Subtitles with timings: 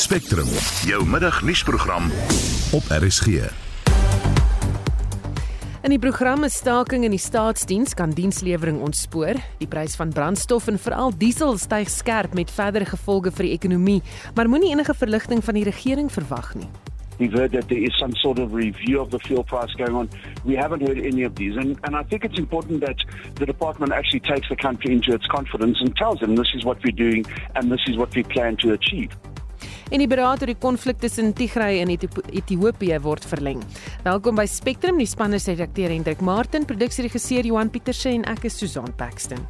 [0.00, 0.46] Spectrum,
[0.88, 2.04] jou middagnuusprogram
[2.72, 3.26] op RSG.
[5.82, 9.36] In die programme staking in die staatsdiens kan dienslewering ontspoor.
[9.60, 13.98] Die prys van brandstof en veral diesel styg skerp met verdere gevolge vir die ekonomie,
[14.34, 16.70] maar moenie enige verligting van die regering verwag nie.
[17.20, 20.08] We've heard that there is some sort of review of the fuel price going on.
[20.46, 21.60] We haven't heard any of these.
[21.60, 22.96] And, and I think it's important that
[23.34, 26.78] the department actually takes the country into its confidence and tells them this is what
[26.82, 29.12] we're doing and this is what we plan to achieve.
[29.90, 33.58] En die beraad oor die konflik tussen Tigray en Ethiopië word verleng.
[34.04, 38.58] Welkom by Spectrum, die spanne se redakteur Hendrik Martin, produksieregisseur Johan Pieterse en ek is
[38.60, 39.42] Susan Paxton.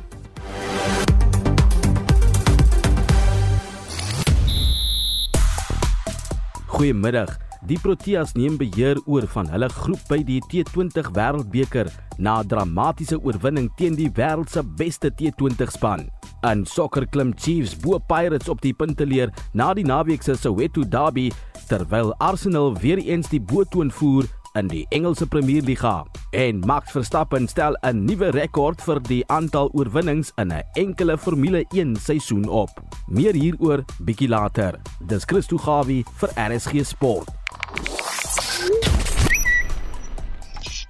[6.72, 7.36] Goeiemiddag.
[7.68, 13.20] Die Proteas neem beheer oor van hulle groep by die T20 Wêreldbeker na 'n dramatiese
[13.20, 16.08] oorwinning teen die wêreld se beste T20 span.
[16.40, 21.30] En sokker klim Chiefs bo Pirates op die punteleer na die naweek se Soweto Derby
[21.68, 24.28] terwyl Arsenal weer eens die boetoon voer
[24.58, 26.04] in die Engelse Premier Liga.
[26.30, 31.64] En Max Verstappen stel 'n nuwe rekord vir die aantal oorwinnings in 'n enkele Formule
[31.68, 32.70] 1 seisoen op.
[33.06, 34.80] Meer hieroor bietjie later.
[35.06, 37.28] Dis Christo Gawie vir RSG Sport.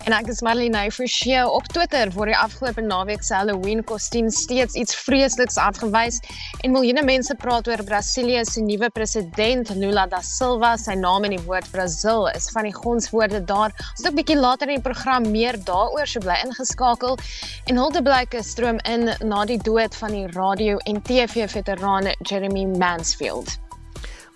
[0.08, 4.78] En ek is Marlene Forsie op Twitter word die afgelope naweek se Halloween kostuum steeds
[4.80, 6.16] iets vreesliks afgewys
[6.64, 10.72] en miljoene mense praat oor Brasilië se nuwe president Lula da Silva.
[10.80, 13.76] Sy naam in die woord Brazil is van die gonswoorde daar.
[13.76, 17.18] Ons het 'n bietjie later in die program meer daaroor so bly ingeskakel
[17.68, 23.60] en huldeblyke stroom in na die dood van die radio en TV veteraan Jeremy Mansfield.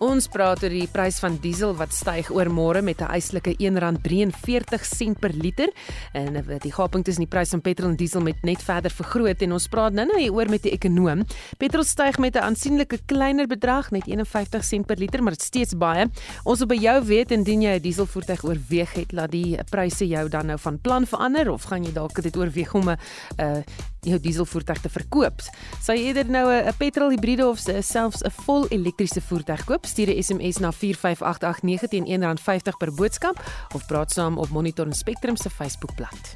[0.02, 5.14] Ons praat oor die prys van diesel wat styg oor môre met 'n eislike R1.43
[5.20, 5.70] per liter
[6.12, 9.40] en eh, die gaping tussen die prys van petrol en diesel met net verder vergroot
[9.42, 11.24] en ons praat nou-nou hieroor met die ekonoom.
[11.58, 15.74] Petrol styg met 'n aansienlike kleiner bedrag, net 51 sent per liter, maar dit steeds
[15.76, 16.10] baie.
[16.44, 20.28] Ons wil by jou weet indien jy 'n dieselvoertuig oorweeg het, laat die pryse jou
[20.28, 22.98] dan nou van plan verander of gaan jy dalk dit oorweeg om 'n
[23.38, 23.62] uh,
[24.04, 25.42] jou dieselvoertuig te verkoop.
[25.82, 29.83] Sal jy eerder nou 'n petrol hibriede of selfs 'n vol elektriese voertuig koop?
[29.84, 33.36] Stuur 'n SMS na 45889 teen R1.50 per boodskap
[33.74, 36.34] of praat saam op Monitor en Spectrum se Facebookblad.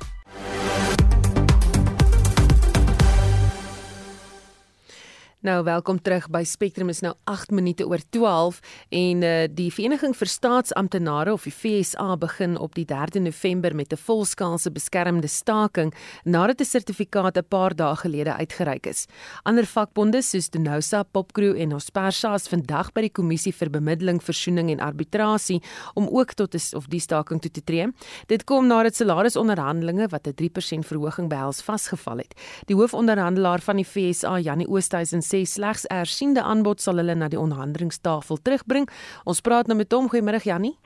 [5.49, 8.59] Nou welkom terug by Spectrum is nou 8 minute oor 12
[8.93, 13.93] en uh, die Vereniging vir Staatsamptenare of die FSA begin op die 3de November met
[13.93, 15.95] 'n volskaalse beskermde staking
[16.25, 19.07] nadat 'n sertifikaat 'n paar dae gelede uitgereik is.
[19.45, 24.71] Ander vakbonde soos Denosa, Popcrew en Ospersa is vandag by die kommissie vir bemiddeling, versoening
[24.71, 25.63] en arbitrasie
[25.95, 27.87] om ook tot is, of die staking toe te tree.
[28.27, 32.35] Dit kom nadat salarisonderhandelinge wat 'n 3% verhoging behels vasgeval het.
[32.67, 37.41] Die hoofonderhandelaar van die FSA, Janie Oosthuizen sê slegs ersiende aanbod sal hulle na die
[37.41, 38.89] onderhandelingstafel terugbring.
[39.25, 40.09] Ons praat nou met hom.
[40.09, 40.77] Goeiemôre Jannie.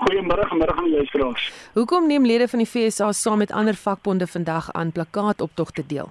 [0.00, 1.50] Goeiemôre, môre aan die luisteraars.
[1.74, 6.08] Hoekom neem lede van die FSA saam met ander vakbonde vandag aan plakkaatoptogte deel?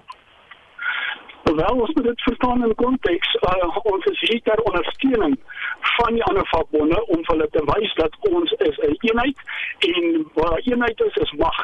[1.42, 3.34] Wel, ons moet dit verstaan in konteks.
[3.34, 5.34] Uh, ons is hier ter ondersteuning
[5.80, 9.38] van die ander vakbonde om hulle te wys dat ons is 'n eenheid
[9.78, 11.58] en waar eenheid is, is mag.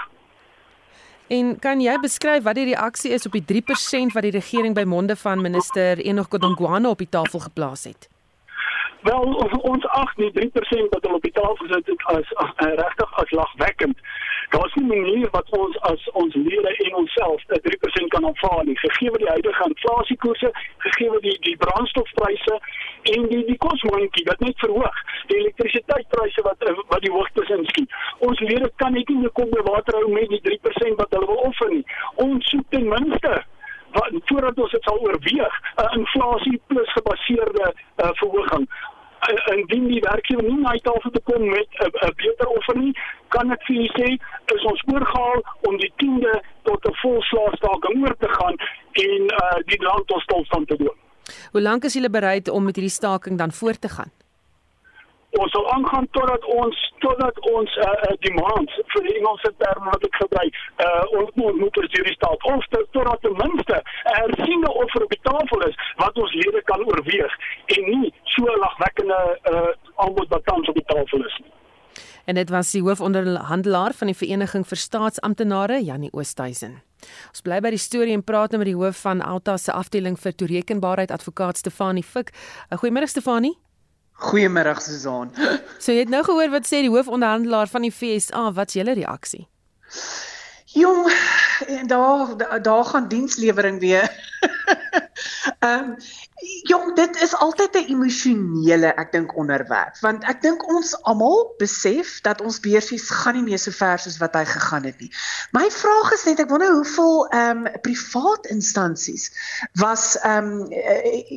[1.29, 4.85] En kan jy beskryf wat die reaksie is op die 3% wat die regering by
[4.87, 8.07] monde van minister Enoch Godongwana op die tafel geplaas het?
[9.07, 9.23] Wel,
[9.73, 13.13] ons ag die 3% wat hulle op die tafel gesit het as, as, as regtig
[13.23, 13.99] as lagwekkend.
[14.55, 18.65] Daar's nie 'n manier wat ons as ons lede en onsself 'n 3% kan aanvaar
[18.65, 18.79] nie.
[18.79, 22.61] Gegee die huidige inflasiekoerse, gegee die die brandstofpryse
[23.03, 24.97] en die die kosmandjie wat net verhoog,
[25.27, 27.91] die elektrisiteitspryse wat wat die hoogtes inskiet.
[28.19, 31.43] Ons lede kan net nie kom by water hou met die 3% wat hulle wil
[31.51, 31.87] offer nie.
[32.15, 33.45] Ons soek ten minste
[33.91, 38.69] wat voordat ons dit sal oorweeg, 'n inflasie plus gebaseerde uh, verhoging
[39.55, 42.93] indien die werkgewer nie na die tafel te kom met 'n beter offer nie,
[43.29, 44.09] kan ek vir julle sê
[44.55, 48.57] is ons oorgehaal om die 10de tot 'n volslaagstaking oor te gaan
[48.93, 50.97] en uh die land tot stilstand te doen.
[51.53, 54.11] Hoe lank is julle bereid om met hierdie staking dan voort te gaan?
[55.43, 60.07] Ons sal aangaan totdat ons totdat ons uh, uh, demand vir die Engelse term wat
[60.09, 64.71] ek gebruik uh ons moet moet oor hierdie staat of totdat ten minste 'n ersiene
[64.85, 67.37] offer op die tafel is wat ons lede kan oorweeg
[67.77, 69.21] en nie so lagwekkende
[69.53, 69.71] uh
[70.07, 71.39] aanbod wat tans op die tafel is.
[72.27, 76.83] En dit was die hoofonderhandelaar van die Vereniging vir Staatsamptenare, Janie Oosthuizen.
[77.31, 80.19] Ons bly by die storie en praat nou met die hoof van Alta se afdeling
[80.19, 82.33] vir toerekenbaarheid advokaat Stefanie Fik.
[82.83, 83.55] Goeiemôre Stefanie.
[84.17, 85.33] Goeiemôre Susan.
[85.83, 89.45] So jy het nou gehoor wat sê die hoofonderhandelaar van die FSA, wat's julle reaksie?
[90.77, 91.07] Jong,
[91.89, 94.09] daar daar gaan dienslewering weer.
[95.65, 95.97] Ehm um,
[96.63, 102.21] jong, dit is altyd 'n emosionele, ek dink onderwerp, want ek dink ons almal besef
[102.21, 105.11] dat ons beursies gaan nie meer so ver soos wat hy gegaan het nie.
[105.53, 109.31] My vraag is net ek wonder hoeveel ehm um, privaat instansies
[109.81, 110.69] was ehm um,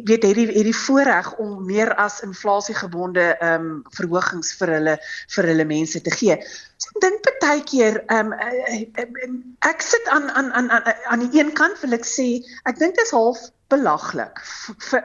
[0.04, 4.98] weet hierdie hierdie voorreg om meer as inflasiegebonde ehm um, verhogings vir hulle
[5.36, 6.36] vir hulle mense te gee.
[6.78, 11.54] So ek dink baie keer ehm um, ek sit aan aan aan aan die een
[11.54, 14.42] kant wil ek sê ek dink dit is half belaglik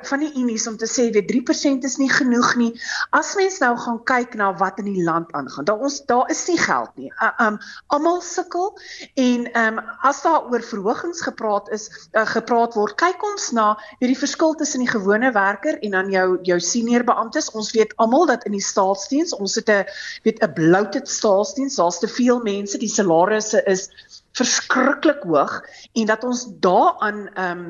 [0.09, 2.71] van die unies om te sê weet 3% is nie genoeg nie.
[3.17, 6.43] As mens nou gaan kyk na wat in die land aangaan, daar ons daar is
[6.49, 7.11] nie geld nie.
[7.21, 7.59] Uh, um
[7.97, 8.73] almal sukkel
[9.21, 14.19] en um as daar oor verhogings gepraat is, uh, gepraat word, kyk ons na hierdie
[14.19, 17.53] verskil tussen die gewone werker en dan jou jou senior beamptes.
[17.53, 19.85] Ons weet almal dat in die staatsdiens, ons het 'n
[20.25, 23.91] weet 'n bloated staatsdiens, daar's te veel mense, die salarisse is
[24.35, 25.63] verskriklik hoog
[25.93, 27.65] en dat ons daaraan um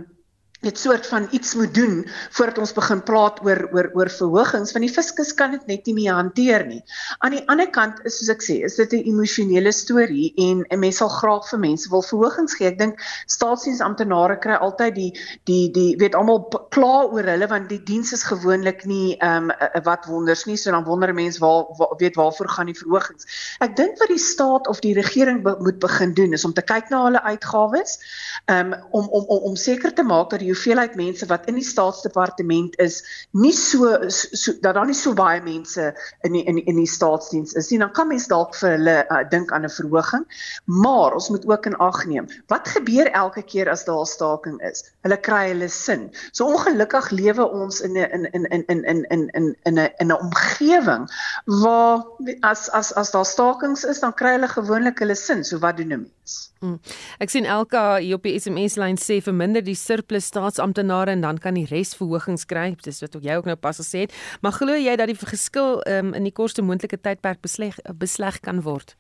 [0.65, 2.03] dit soort van iets moet doen
[2.37, 5.95] voordat ons begin praat oor oor oor verhogings want die fiskus kan dit net nie
[6.01, 6.81] meer hanteer nie.
[7.19, 10.79] Aan die ander kant is soos ek sê, is dit 'n emosionele storie en 'n
[10.81, 12.69] mens sal graag vir mense wil verhogings gee.
[12.69, 15.13] Ek dink staatsdiensamptenare kry altyd die
[15.45, 19.83] die die weet almal kla oor hulle want die diens is gewoonlik nie ehm um,
[19.85, 20.57] wat wonders nie.
[20.57, 23.27] So dan wonder mense waar, waar weet waarvoor gaan die verhogings.
[23.61, 26.63] Ek dink wat die staat of die regering be, moet begin doen is om te
[26.63, 27.99] kyk na hulle uitgawes
[28.47, 31.67] um, om om om om seker te maak dat die hoeveelheid mense wat in die
[31.67, 33.03] staatsdepartement is
[33.33, 35.91] nie so, so dat daar nie so baie mense
[36.23, 38.97] in die, in die, in die staatsdiens is nie dan kan mens dalk vir hulle
[39.03, 40.25] uh, dink aan 'n verhoging.
[40.65, 44.61] Maar ons moet ook in ag neem wat gebeur elke keer as daar 'n staking
[44.71, 44.85] is?
[45.03, 46.11] Hulle kry hulle sin.
[46.33, 50.13] So ongelukkig lewe ons in 'n in in in in in in in 'n in
[50.13, 51.09] 'n omgewing
[51.45, 52.05] waar
[52.41, 55.45] as as as daar stakings is dan kry hulle gewoonlik hulle sin.
[55.45, 56.53] So wat doen 'n mens?
[56.61, 56.79] Hmm.
[57.19, 61.39] ek sien Elka hier op die SMS lyn sê verminder die surplus staatsamptenare en dan
[61.39, 62.75] kan die res verhogings kry.
[62.85, 64.15] Dis wat ook jy ook nou pas gesê het.
[64.41, 68.63] Maar glo jy dat die geskil um, in die kortste moontlike tydperk besleg besleg kan
[68.63, 68.97] word?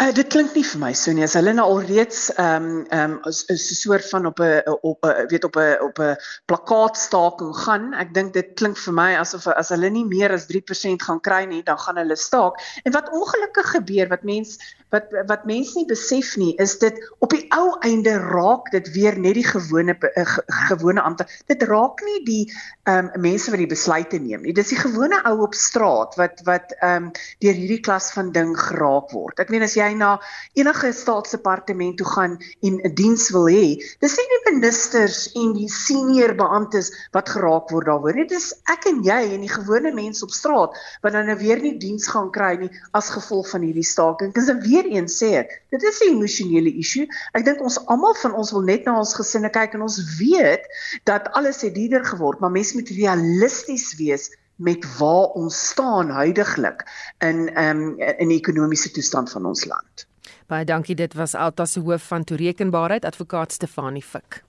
[0.00, 1.26] Uh, dit klink nie vir my so nie.
[1.26, 5.26] As hulle nou alreeds ehm um, ehm um, 'n soort van op 'n op 'n
[5.28, 9.68] weet op 'n op 'n plakkaatstaking gaan, ek dink dit klink vir my asof as
[9.68, 12.54] hulle nie meer as 3% gaan kry nie, dan gaan hulle staak.
[12.84, 14.58] En wat ongelukkig gebeur wat mense
[14.90, 19.18] wat wat mense nie besef nie is dit op die ou einde raak dit weer
[19.18, 20.26] net die gewone uh,
[20.68, 22.42] gewone ampte dit raak nie die
[22.90, 24.54] um, mense wat die besluite neem nie.
[24.56, 27.10] Dis die gewone ou op straat wat wat um,
[27.42, 29.40] deur hierdie klas van ding geraak word.
[29.42, 30.16] Ek meen as jy na
[30.58, 35.68] enige staatsdepartement toe gaan en 'n diens wil hê dis nie die ministers en die
[35.68, 40.24] senior beamptes wat geraak word daaroor dit is ek en jy en die gewone mense
[40.24, 43.86] op straat wat dan nou weer nie diens gaan kry nie as gevolg van hierdie
[43.86, 44.34] staking.
[44.34, 47.06] Dis 'n weer eens sê ek, dit is 'n emosionele issue.
[47.32, 50.64] Ek dink ons almal van ons wil net na ons gesinne kyk en ons weet
[51.04, 56.84] dat alles het duurder geword, maar mens moet realisties wees met waar ons staan huidigelik
[57.18, 60.06] in um, in die ekonomiese toestand van ons land.
[60.46, 64.42] Baie dankie, dit was Alta se hoof van toerekenbaarheid, advokaat Stefanie Fik.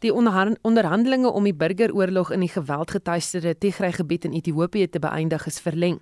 [0.00, 5.60] Die onderhandelinge om die burgeroorlog in die geweldgetuisterde Tigray gebied in Ethiopië te beëindig is
[5.60, 5.98] verleng.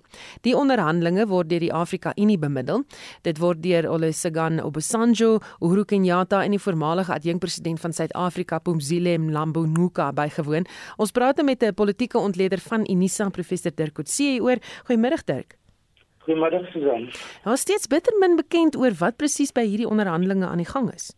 [0.47, 2.85] Die onderhandelinge word deur die Afrika Unie bemiddel.
[3.27, 10.13] Dit word deur Olusegun Obasanjo, Uhuru Kenyatta en die voormalige adjunkpresident van Suid-Afrika, Pumzile Mlambo-Ngcuka
[10.15, 10.67] bygewoon.
[10.97, 14.57] Ons praat nou met 'n politieke ontleder van Unisa, professor Dirk Coetzee oor.
[14.87, 15.57] Goeiemôre Dirk.
[16.23, 17.09] Goeiemôre Susan.
[17.43, 20.93] Daar is steeds bitter min bekend oor wat presies by hierdie onderhandelinge aan die gang
[20.93, 21.11] is.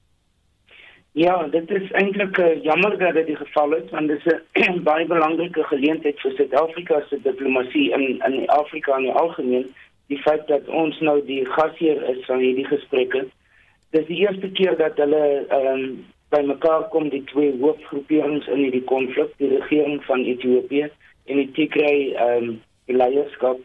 [1.13, 4.83] Ja, dit is eintlik uh, jammer dat dit die geval is want dit is 'n
[4.89, 9.73] baie belangrike geleentheid vir Suid-Afrika se diplomatie in in Afrika in die algemeen.
[10.07, 13.25] Die feit dat ons nou die gasheer is van hierdie gesprekke.
[13.89, 18.63] Dis die eerste keer dat hulle ehm um, by mekaar kom die twee hoofgroeperings in
[18.63, 20.89] hierdie konflik, die regering van Ethiopië
[21.25, 23.59] en die Tigray ehm um, leierskap.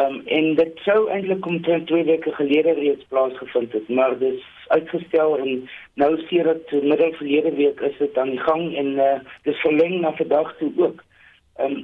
[0.00, 5.38] Um, en dit sou eintlik omtrent 2 weke gelede reeds plaasgevind het, maar dis uitgestel
[5.38, 5.68] en
[6.00, 10.00] nou sien dit middel verlede week is dit aan die gang en uh, dis verleng
[10.00, 11.04] na vandag toe ook.
[11.60, 11.82] Um,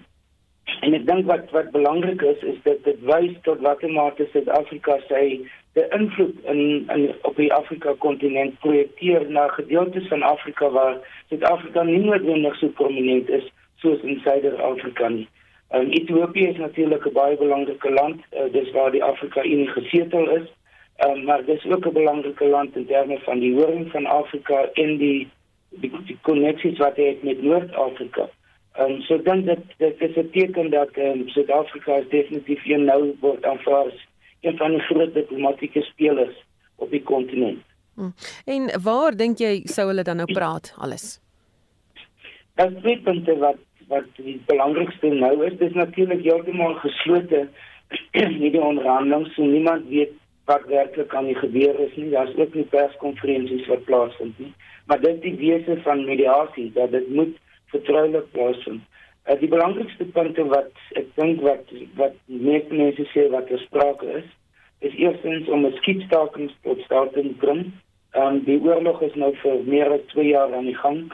[0.81, 4.99] en ek dink wat wat belangrik is is dat dit wys tot watter mate Suid-Afrika
[5.09, 5.23] sy
[5.77, 6.63] die invloed in
[6.95, 10.97] in op die Afrika kontinent projekteer na gedeeltes van Afrika waar
[11.29, 13.49] Suid-Afrika nie noodwendig so prominent is
[13.85, 15.29] soos in Suider-Afrika nie.
[15.71, 20.31] Um, Ethiopië is natuurlik 'n baie belangrike land, uh, dis waar die Afrika Unie gesetel
[20.31, 20.49] is.
[21.07, 24.69] Um, maar dit is ook 'n belangrike land in terme van die horing van Afrika
[24.73, 25.29] en die
[25.69, 28.29] die, die koneksies wat hy het met Noord-Afrika.
[28.73, 32.79] Ehm um, so dan dat dit is 'n teken dat ehm um, Suid-Afrika definitief hier
[32.79, 34.07] nou word aanvaar as
[34.41, 36.45] een van die groot diplomatieke spelers
[36.77, 37.63] op die kontinent.
[37.95, 38.15] Hmm.
[38.45, 41.21] En waar dink jy sou hulle dan nou praat alles?
[42.55, 43.57] Daar is twee punte wat
[43.89, 45.59] wat die belangrikste nou is.
[45.59, 47.49] Dis natuurlik heeltemal geslote
[48.13, 50.13] hierdie onderhandeling, so niemand weet
[50.49, 52.11] wat werklik aan die gebeur is nie.
[52.11, 54.53] Daar's ook nie perskonferensies wat plaasvind nie.
[54.89, 57.35] Maar dit die wese van mediasie dat dit moet
[57.73, 58.85] vertroulik plaasvind.
[59.29, 64.29] Uh, die belangrikste punte wat ek dink wat wat meeste mense sê wat gesprake is,
[64.81, 67.73] is eerstens om 'n skietstaking tot stand te bring.
[68.17, 71.13] Ehm um, die oorlog is nou vir meer as 2 jaar aan die gang.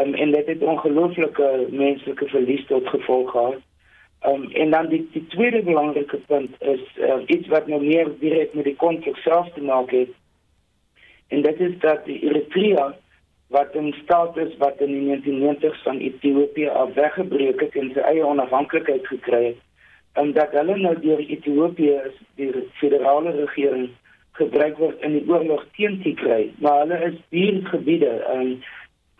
[0.00, 3.60] Um, en dit het ongelooflike menslike verlies tot gevolg gehad.
[4.26, 8.54] Um, en dan die, die tweede belangrike punt is uh, iets wat nou meer direk
[8.54, 10.12] met die konflik self te maak het.
[11.28, 12.94] En dit is dat die Eritrea
[13.48, 18.02] wat in staat is wat in die 1990s van Ethiopië af weggebreek het en sy
[18.10, 19.60] eie onafhanklikheid gekry het,
[20.12, 22.00] en dat hulle nou deur Ethiopië
[22.40, 22.50] die
[22.80, 23.88] federale regering
[24.32, 28.58] gebruik word in die oorlog teen Tigray, maar hulle is buurgebiede en um,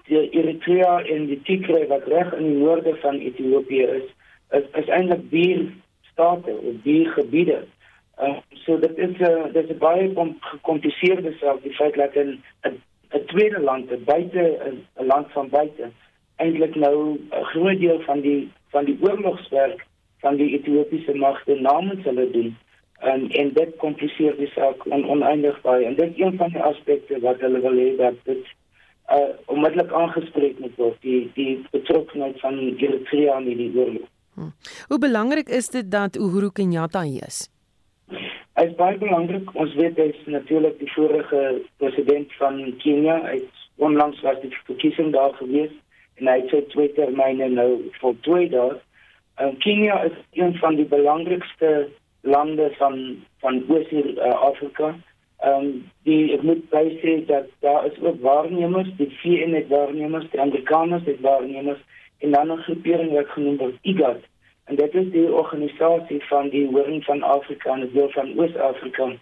[0.06, 4.08] die Eritrea en die Tigray wat reg in die noorde van Ethiopië is,
[4.50, 5.64] is, is eintlik vier
[6.12, 7.64] state vier gebiede.
[8.22, 12.14] Uh, so dit is 'n uh, dit is 'n baie gekompliseerde saak die feit dat
[12.14, 14.44] 'n 'n tweede land, 'n buite
[14.98, 15.90] 'n land van buite
[16.36, 19.86] eintlik nou 'n groot deel van die van die oorlogswerk
[20.18, 22.56] van die Ethiopiese magte namens hulle doen.
[22.98, 25.84] En en dit kompliseer die saak on, oneindig baie.
[25.84, 28.44] En dit is een van die aspekte wat hulle wil hê dat dit
[29.12, 34.08] uh onmiddellik aangespreek moet word die die betrokkenheid van Eritrea in die oorlog.
[34.34, 34.52] Hmm.
[34.88, 37.46] Hoe belangrik is dit dat Uhuru Kenyatta hier is?
[38.56, 39.50] Hy is baie belangrik.
[39.54, 41.40] Ons weet hy is natuurlik die vorige
[41.82, 43.18] president van Kenia.
[43.28, 45.72] Hy het onlangs was die verkiesing daar gewees
[46.16, 47.68] en hy het sy twee termyne nou
[48.00, 48.78] voltooi daar.
[49.36, 51.88] Uh, Kenia is een van die belangrikste
[52.25, 52.96] lande van
[53.44, 54.88] van Oos-Afrika.
[54.88, 55.02] Uh,
[55.47, 55.67] Ehm
[56.07, 60.41] die ek moet baie sê dat daar is ook waarnemers, die VN het waarnemers, die
[60.41, 61.83] Amerikaners het waarnemers
[62.19, 64.23] en dan 'n groepering wat genoem word IGAD.
[64.65, 69.12] En dit is die organisasie van die Horing van Afrika en deel van Oos-Afrika.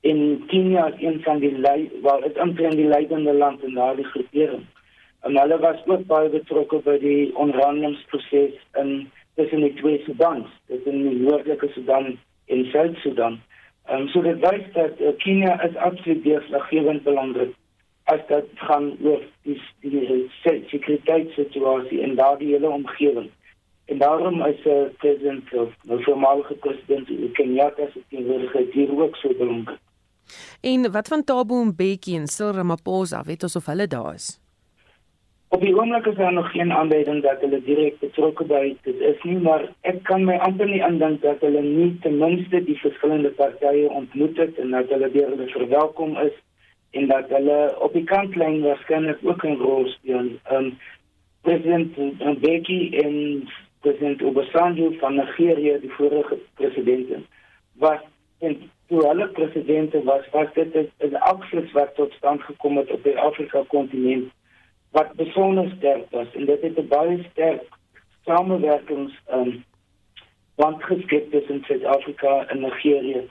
[0.00, 4.04] In Kenia is een van die lei waar dit omtrent die leidende land in daardie
[4.04, 4.64] groepering.
[5.20, 11.02] En hulle was ook baie betrokke by die onderhandelingsproses in tussen die twee Sudans, tussen
[11.02, 13.40] die Noordelike Sudan en Suid-Sudan.
[13.90, 17.54] Ehm um, so dit wys dat uh, Kenia is absoluut deurslaggewend belangrik
[18.12, 23.30] as dit gaan oor die die sekuriteitssituasie in daardie hele omgewing.
[23.90, 28.72] En daarom is 'n uh, eh, president of 'n nou voormalige president Kenyatta se teenwoordigheid
[28.72, 29.78] hier ook so belangrik.
[30.60, 34.40] En wat van Thabo Mbeki en Cyril Ramaphosa, weet ons of hulle daar is?
[35.52, 39.22] Op die oomblik is daar nog geen aanduiding dat hulle direk betrokke by dit is
[39.26, 43.32] nie, maar ek kan my amper nie aandink dat hulle nie ten minste die verskillende
[43.40, 46.38] partye ontmoet het en dat hulle deur hulle verwelkom is
[47.00, 50.30] en dat hulle op die kantlyn waarskynlik ook 'n rol speel.
[50.54, 50.70] Um
[51.42, 51.98] president
[52.38, 53.14] Mbeki en
[53.82, 57.26] president Obasanjo van Nigeria, die vorige president,
[57.74, 58.00] was
[58.38, 63.02] en toe hulle presidente was, was dit 'n aksie wat tot stand gekom het op
[63.02, 64.30] die Afrika kontinent
[64.96, 67.66] wat besonder sterk was en dit het 'n baie sterk
[68.24, 69.64] samewerkings um
[70.54, 73.22] want geskep tussen Suid-Afrika en Nigerië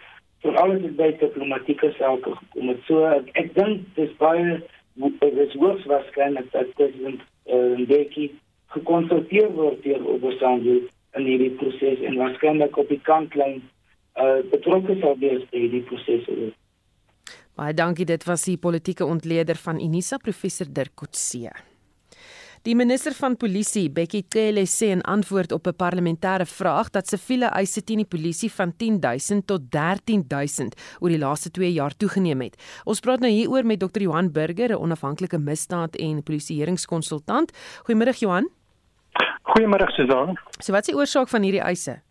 [0.43, 2.67] vir alles is by diplomatieke sake gekom.
[2.67, 2.83] Het.
[2.87, 4.61] So ek, ek dink dis baie
[4.95, 8.31] dis hoogs waarskynlik dat president uh, Mbeki
[8.75, 10.79] gekonsulteer word deur Obasanjo
[11.17, 13.61] in hierdie proses en waarskynlik op die kantlyn
[14.19, 16.27] uh betrokke sal wees by die proses.
[17.59, 21.51] Baie dankie, dit was die politieke ontleder van Unisa professor Dirk Coetzee.
[22.63, 27.49] Die minister van polisie, Bekkie Cele, sê in antwoord op 'n parlementêre vraag dat siviele
[27.51, 32.55] eise teen die polisie van 10000 tot 13000 oor die laaste 2 jaar toegeneem het.
[32.85, 34.01] Ons praat nou hieroor met Dr.
[34.01, 37.51] Johan Burger, 'n onafhanklike misdaad- en polisieeringskonsultant.
[37.83, 38.49] Goeiemôre Johan.
[39.43, 40.37] Goeiemôre Susan.
[40.59, 42.01] So wat is die oorsaak van hierdie eise?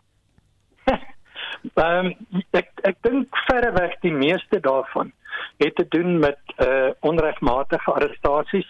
[1.74, 2.14] Ehm um,
[2.50, 5.12] ek ek dink verreweg die meeste daarvan
[5.56, 8.68] het te doen met uh onregmatige arrestasies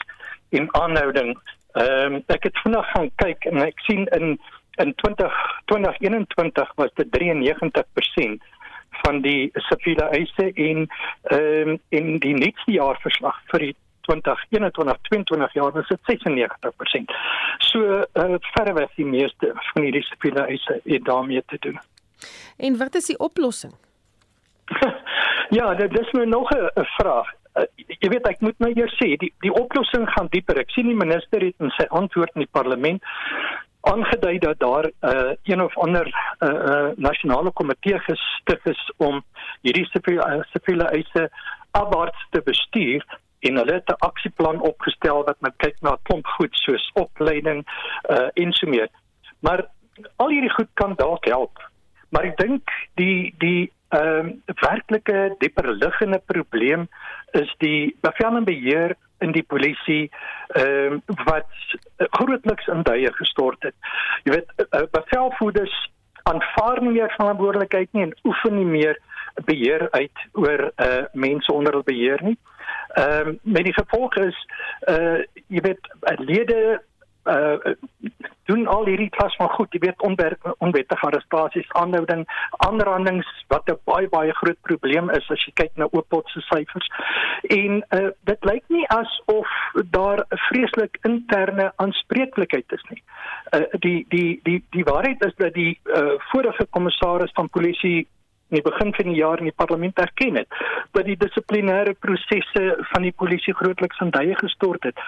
[0.51, 1.39] en aanhouding.
[1.73, 4.41] Ehm um, ek het vanaand gaan kyk en ek sien in
[4.79, 5.35] in 20
[5.65, 8.57] 2021 was dit 93%
[9.03, 10.87] van die siviele eise en
[11.23, 13.77] ehm um, in die nuutste jaarverslag vir die
[14.09, 17.13] 2021-22 jaar was dit 96%.
[17.59, 21.79] So uh verreweg die meeste van hierdie siviele eise het daarmee te doen.
[22.57, 23.75] En wat is die oplossing?
[25.51, 27.29] Ja, dit is nou nog 'n vraag.
[27.55, 30.59] Uh, jy weet ek moet nou eers sê die die oplossing gaan dieper.
[30.59, 33.03] Ek sien die minister het in sy antwoord in die parlement
[33.81, 39.25] aangedui dat daar uh, een of ander uh, uh, nasionale komitee gestig is om
[39.61, 41.31] hierdie siviele siviele eise
[41.71, 43.05] afwaarts te bestuur
[43.41, 47.65] en hulle het 'n aksieplan opgestel wat met kyk na 'n klomp goed soos opleiding
[48.11, 48.89] uh en so meer.
[49.41, 49.67] Maar
[50.17, 51.71] al hierdie goed kan dalk help.
[52.09, 56.89] Maar ek dink die die ehm um, werklike dieper liggende probleem
[57.31, 60.11] is die bevel en beheer in die polisie
[60.49, 61.49] ehm um, wat
[61.97, 63.75] grootliks in duie gestort het.
[64.25, 65.77] Jy weet uh, bevelvoerders
[66.23, 68.99] aanvaar nie meer verantwoordelikheid nie en oefen nie meer
[69.47, 72.37] beheer uit oor uh mense onder hul beheer nie.
[73.01, 74.39] Ehm um, met die gevolg is
[74.93, 76.81] uh jy weet lede
[77.29, 77.75] uh
[78.49, 80.05] doen al hierdie klas van goed, jy weet
[80.59, 82.23] onwettige arrestasies, aanhouding,
[82.65, 86.89] aanrandings wat 'n baie baie groot probleem is as jy kyk na Oopot se syfers.
[87.43, 89.49] En uh dit lyk nie asof
[89.91, 93.03] daar 'n vreeslik interne aanspreeklikheid is nie.
[93.53, 98.09] Uh die die die die waarheid is dat die uh vorige kommissaris van polisie
[98.49, 100.61] in die begin van die jaar in die parlement erken het
[100.97, 105.01] dat die dissiplinêre prosesse van die polisie grootliks in duie gestort het.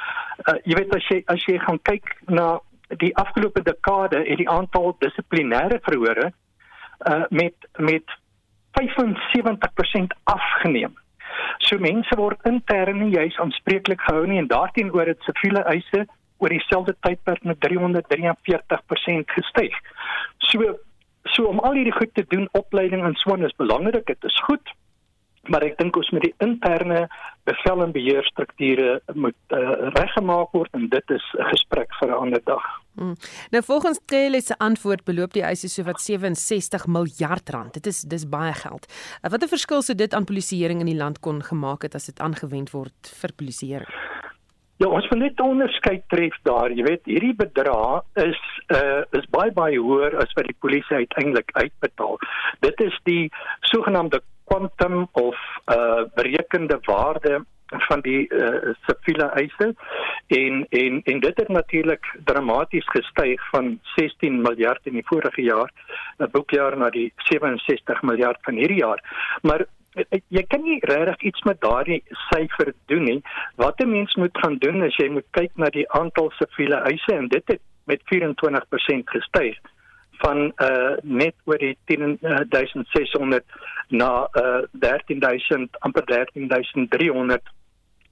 [0.44, 2.58] Uh, jy weet as jy as jy gaan kyk na
[3.00, 8.16] die afgelope dekade het die aantal dissiplinêre verhore uh, met met
[8.80, 10.94] 75% afgeneem.
[11.58, 16.04] So mense word intern nie juis aanspreeklik gehou nie en daarteenoor het siviele eise
[16.40, 19.74] oor dieselfde tydperk met 343% gestyg.
[20.50, 20.76] So
[21.34, 24.06] so om al hierdie goed te doen, opleiding en so aan is belangrik.
[24.06, 24.74] Dit is goed.
[25.48, 27.06] Maar ek dink ons met die interne
[27.48, 32.42] bevel en beheerstrukture moet uh, reggemaak word en dit is 'n gesprek vir 'n ander
[32.44, 32.64] dag.
[32.94, 33.16] Hmm.
[33.50, 37.72] Nou volgens Tele se antwoord beloop die eise so wat 67 miljard rand.
[37.74, 38.86] Dit is dis baie geld.
[39.24, 42.20] Uh, Watter verskil sou dit aan polisieering in die land kon gemaak het as dit
[42.20, 44.19] aangewend word vir polisieering?
[44.80, 46.72] Ja, ons moet net onderskei tref daar.
[46.72, 48.38] Jy weet, hierdie bedrag is
[48.72, 52.16] uh is baie baie hoër as wat die polisie uiteindelik uitbetaal.
[52.64, 53.26] Dit is die
[53.68, 55.36] sogenaamde quantum of
[55.74, 57.42] uh berekende waarde
[57.88, 59.68] van die uh, siviele eise
[60.38, 65.70] en en en dit het natuurlik dramaties gestyg van 16 miljard in die vorige jaar,
[66.18, 69.04] 'n boekjaar na die 67 miljard van hierdie jaar.
[69.42, 69.66] Maar
[70.28, 73.22] jy kan nie regtig iets met daardie syfer doen nie.
[73.56, 77.14] Wat 'n mens moet gaan doen is jy moet kyk na die aantal siviele eise
[77.14, 79.58] en dit het met 24% gestyg
[80.22, 83.44] van uh net oor die 10600
[83.88, 87.42] na uh 13000 amper 13300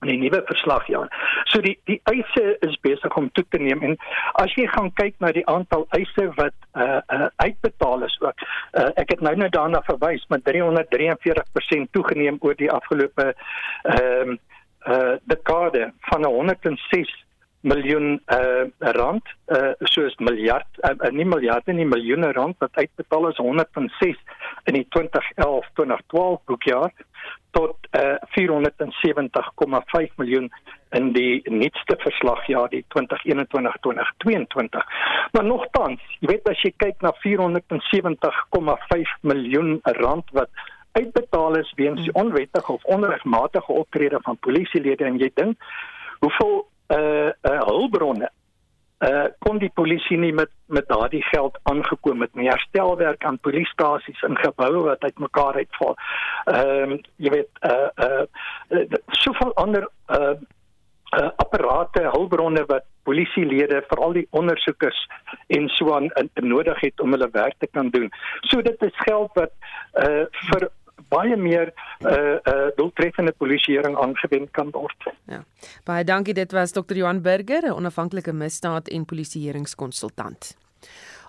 [0.00, 1.08] in die nuwe verslagjaar.
[1.50, 3.96] So die die eise is besig om toe te neem en
[4.42, 8.44] as jy gaan kyk na die aantal eise wat uh, uh uitbetaal is ook.
[8.72, 14.38] Uh, ek het nou net daarna verwys met 343% toegeneem oor die afgelope ehm uh,
[14.88, 17.10] uh dekade van 106
[17.70, 18.64] miljoen uh
[18.96, 19.26] rand
[19.56, 24.18] uh soos miljard uh, nie miljarde nie miljoene rand wat uitbetaal is 106
[24.70, 26.90] in die 2011 2012 boekjaar
[27.56, 30.48] tot uh 470,5 miljoen
[30.98, 32.96] in die nuutste verslagjaar die 2021-2022
[35.36, 40.50] maar nogtans jy weet as jy kyk na 470,5 miljoen rand wat
[40.98, 45.56] uitbetaal is weens onwettige of onregmatige optrede van polisielede en jy dink
[46.24, 46.54] hoeveel
[46.88, 48.30] uh uh hulpbronne
[48.98, 54.22] uh kon die polisie nie met met daardie geld aangekom het nie herstelwerk aan polisiestasies
[54.26, 55.96] in geboue wat uitmekaar uitval.
[56.44, 58.84] Ehm uh, jy weet uh uh
[59.22, 60.34] soveel ander uh
[61.16, 64.98] uh apparate hulpbronne wat polisielede veral die ondersoekers
[65.46, 68.10] en so aan nodig het om hulle werk te kan doen.
[68.40, 69.52] So dit is geld wat
[69.94, 70.68] uh vir
[71.08, 71.72] baie meer
[72.04, 75.10] uh uh doeltreffende polisieering aangewend kan word.
[75.26, 75.42] Ja.
[75.84, 76.96] Baie dankie dit was Dr.
[76.96, 80.56] Johan Burger, 'n onafhanklike misdaad en polisieeringskonsultant.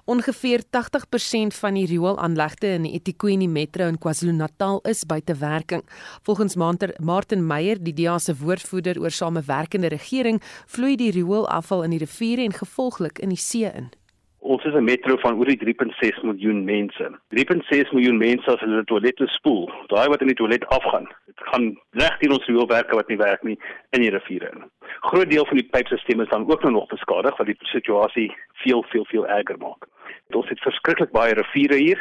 [0.09, 5.83] Ongeveer 80% van die rioolaanlegte in die eThekwini Metro in KwaZulu-Natal is buite werking.
[6.25, 6.55] Volgens
[6.97, 12.41] Martin Meyer, die DEA se woordvoerder oor samewerkende regering, vloei die rioolafval in die riviere
[12.41, 13.91] en gevolglik in die see in.
[14.39, 17.11] Ons is 'n metro van oor die 3.6 miljoen mense.
[17.27, 19.71] 3.6 miljoen mense as hulle toilette spoel.
[19.87, 23.43] Daai wat in die toilet afgaan, dit gaan reg teen ons rioolwerke wat nie werk
[23.43, 24.63] nie in die riviere in.
[24.99, 28.83] Groot deel van die pypstelsels is dan ook nou nog beskadig wat die situasie veel
[28.83, 29.87] veel veel erger maak.
[30.31, 31.99] Ons het verskriklik baie riviere hier.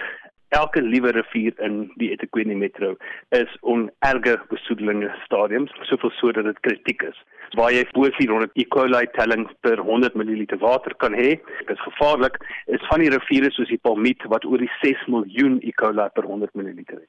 [0.48, 2.94] Elke liewe rivier in die eThekwini metro
[3.36, 7.18] is on erge besoedeling stadiums, soveel so dat dit kritiek is
[7.56, 8.64] waar jy bo 400 E.
[8.68, 11.38] coli telling per 100 ml water kan hê.
[11.68, 12.36] Is gevaarlik.
[12.66, 15.72] Is van die riviere soos die Palmiet wat oor die 6 miljoen E.
[15.72, 17.08] coli per 100 ml het.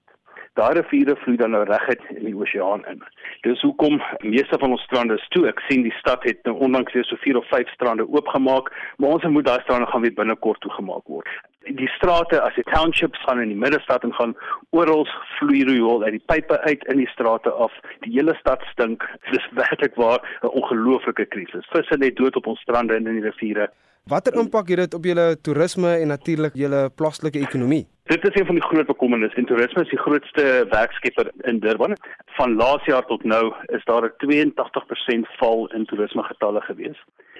[0.58, 3.04] Daai riviere vloei dan nou reguit in die oseaan in.
[3.45, 5.45] Dis hoekom meeste van ons strande is toe.
[5.47, 9.15] Ek sien die stad het nou onlangs weer so 4 of 5 strande oopgemaak, maar
[9.19, 11.32] ons moet daai strande gaan weer binnekort toegemaak word.
[11.67, 14.36] Die strate as die townships gaan in die middestad en gaan
[14.69, 15.06] oral
[15.38, 17.74] vloei riool uit die pype uit in die strate af.
[18.06, 19.04] Die hele stad stink.
[19.32, 21.67] Dis werklik waar 'n ongelooflike krisis.
[21.76, 23.69] Visse net dood op ons strande en in die riviere.
[24.10, 27.86] Watter impak het dit op julle toerisme en natuurlik julle plaaslike ekonomie?
[28.10, 29.38] Dit is een van die groot bekommernisse.
[29.38, 31.93] En toerisme is die grootste werkskepper in Durban.
[32.26, 36.98] Van laas jaar tot nou is daar 'n 82% val in toerisme getalle gewees.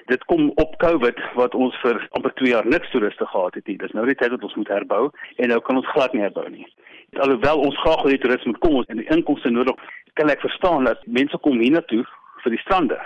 [0.10, 3.78] Dit kom op COVID wat ons vir amper 2 jaar niks toeriste gehad het nie.
[3.78, 5.04] Dis nou die tyd dat ons moet herbou
[5.38, 6.66] en nou kan ons glad nie herbou nie.
[7.22, 9.78] Alhoewel ons graag wil hê toerisme moet kom ons en die inkomste nodig,
[10.18, 12.02] kan ek verstaan dat mense kom hiernatoe
[12.44, 12.98] vir die strande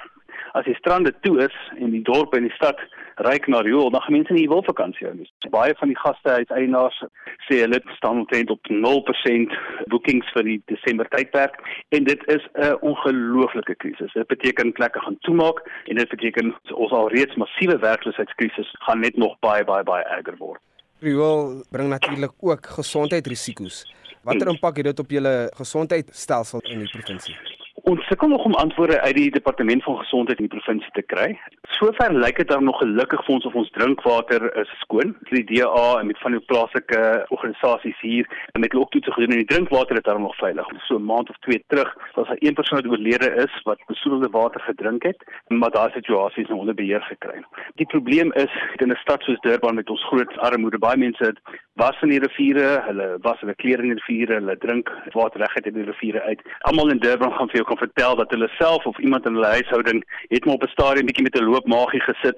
[0.54, 2.80] as die strande toe is en die dorpe en die stad
[3.28, 5.30] ryk na riool, dan gaan mense nie wil vakansie hou nie.
[5.54, 7.00] Baie van die gastehuiseienaars
[7.48, 9.56] sê hulle staan omtrent op 0%
[9.94, 11.58] boekings vir die Desember tydperk
[11.98, 14.14] en dit is 'n ongelooflike krisis.
[14.14, 19.38] Dit beteken plekke gaan toemaak en dit beteken ons alreeds massiewe werkloosheidskrisis gaan net nog
[19.40, 20.62] baie baie baie erger word.
[21.00, 23.84] Riool bring natuurlik ook gesondheidsrisiko's.
[24.24, 24.56] Watter hmm.
[24.56, 27.36] impak het dit op julle gesondheidstelsel in die provinsie?
[27.74, 31.40] Ons sukkel nog om antwoorde uit die departement van gesondheid in die provinsie te kry.
[31.74, 35.16] Sover lyk dit dan nog gelukkig vir ons of ons drinkwater is skoon.
[35.32, 37.02] Die DA en met van die plaaslike
[37.34, 40.70] organisasies hier en met ook toetse gedoen en die drinkwater is daar nog veilig.
[40.86, 44.30] So 'n maand of twee terug was daar een persoon wat oorlede is wat besoedelde
[44.30, 47.44] water gedrink het, maar daai situasie is nou onder beheer gekry.
[47.76, 51.40] Die probleem is in 'n stad soos Durban met ons groot armoede, baie mense het
[51.74, 55.56] was in die riviere, hulle was hulle klere in die riviere, hulle drink water reg
[55.56, 56.42] uit die riviere uit.
[56.60, 59.56] Almal in Durban gaan vir jou kan vertel dat hulle self of iemand in hulle
[59.58, 62.38] huishouding het maar op 'n stadium bietjie met 'n loopmagie gesit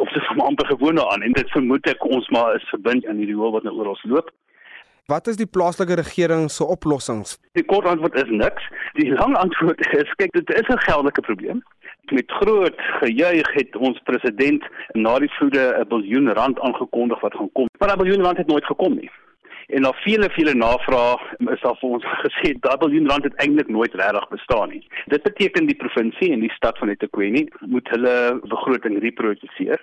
[0.00, 3.16] of dit van amper gewoon daaraan en dit vermoed ek ons maar is verbind aan
[3.16, 4.30] hierdie hoël wat nou ons loop.
[5.06, 7.38] Wat is die plaaslike regering se oplossings?
[7.52, 8.62] Die kort antwoord is niks.
[8.92, 11.62] Die lang antwoord is kyk dit is 'n geldelike probleem.
[12.10, 17.52] Met groot gejuig het ons president na die vloede 'n biljoen rand aangekondig wat gaan
[17.52, 17.68] kom.
[17.78, 19.10] Maar 'n biljoen rand het nooit gekom nie.
[19.68, 21.16] En na vele vele navrae
[21.54, 24.84] is daar vir ons gesê biljoen rand het eintlik nooit regtig bestaan nie.
[25.06, 28.16] Dit beteken die provinsie en die stad van eThekwini moet hulle
[28.48, 29.80] begroting reproduseer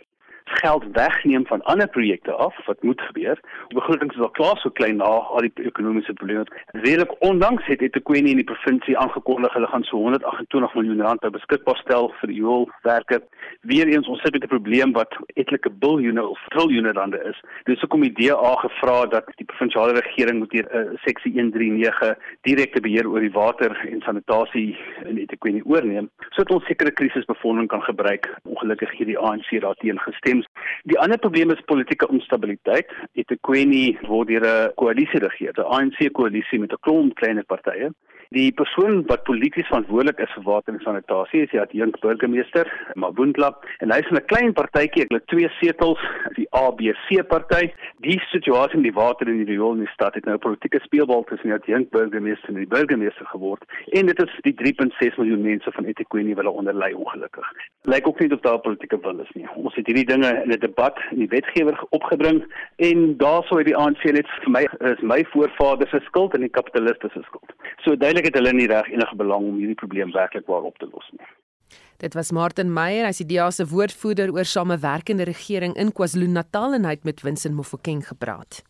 [0.50, 3.40] geld wegneem van ander projekte af wat moet gebeur.
[3.68, 6.46] Die begroting is al klaar so klein na al die ekonomiese probleme.
[6.72, 11.78] Redelik ondanks het Etiquette in die provinsie aangekondig hulle gaan so 128 miljoen rand beskikbaar
[11.78, 13.22] stel vir die hulpwerke.
[13.62, 17.42] Weereens ons sit met 'n probleem wat etlike biljoene of triljoene rande is.
[17.64, 22.16] Dis hoekom die DA gevra dat die provinsiale regering moet hier 'n uh, seksie 139
[22.42, 27.82] direkte beheer oor die water en sanitasie in Etiquette oorneem sodat ons sekere krisisbefonding kan
[27.82, 28.30] gebruik.
[28.44, 30.84] Ongelukkig het die ANC daarteen gestem problems.
[30.84, 32.92] Die ander probleem is politieke onstabiliteit.
[33.14, 37.92] Etiquette word deur 'n koalisie regeer, 'n ANC koalisie met 'n klomp kleiner partye.
[38.30, 43.48] Die persoon wat polities verantwoordelik is vir water en sanitasie is die adjunk burgemeester, Mabundla,
[43.82, 45.98] en hy is 'n klein partytjie, hulle twee setels,
[46.36, 47.74] die ABC party.
[48.06, 50.80] Die situasie met die water in die riool in die stad het nou 'n politieke
[50.84, 53.66] speelbal tussen die adjunk burgemeester en die burgemeester geword.
[53.98, 57.48] En dit is die 3.6 miljoen mense van Etiquette wat onderlei ongelukkig.
[57.82, 59.48] Lyk ook nie of daar politieke wil is nie.
[59.56, 62.44] Ons het hierdie dinge in 'n debat in die wetgewer opgebring
[62.76, 66.56] en daarsou het die ANC net vir my is my voorvaders se skuld en die
[66.58, 67.52] kapitaliste se skuld.
[67.84, 70.88] So duidelik het hulle nie reg enige belang om hierdie probleem werklik waar op te
[70.92, 71.28] los nie.
[71.98, 76.74] Dit was Martin Meyer, hy is die DEA se woordvoerder oor samewerkende regering in KwaZulu-Natal
[76.74, 78.64] en hy het met Vincent Mofokeng gepraat.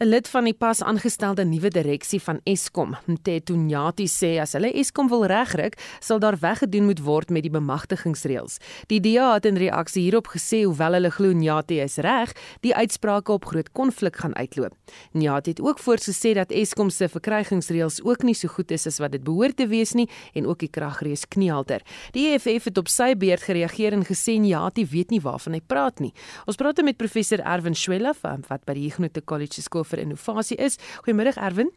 [0.00, 4.72] 'n Lid van die pas aangestelde nuwe direksie van Eskom, Mteto Nyati sê as hulle
[4.74, 8.58] Eskom wil regryk, sal daar weggedoen moet word met die bemagtigingsreëls.
[8.90, 12.32] Die DA het in reaksie hierop gesê hoewel hulle glo Nyati is reg,
[12.66, 14.74] die uitsprake op groot konflik gaan uitloop.
[15.12, 19.12] Nyati het ook voorgesê dat Eskom se verkrygingsreëls ook nie so goed is as wat
[19.12, 21.86] dit behoort te wees nie en ook die kragrees kniehalter.
[22.12, 26.00] Die EFF het op sy beurt gereageer en gesê Nyati weet nie waarvan hy praat
[26.00, 26.12] nie.
[26.46, 30.58] Ons praat met professor Erwin Schwella van wat by die Huguenot College skool vir innovasie
[30.58, 30.78] is.
[31.04, 31.70] Goeiemôre Erwin.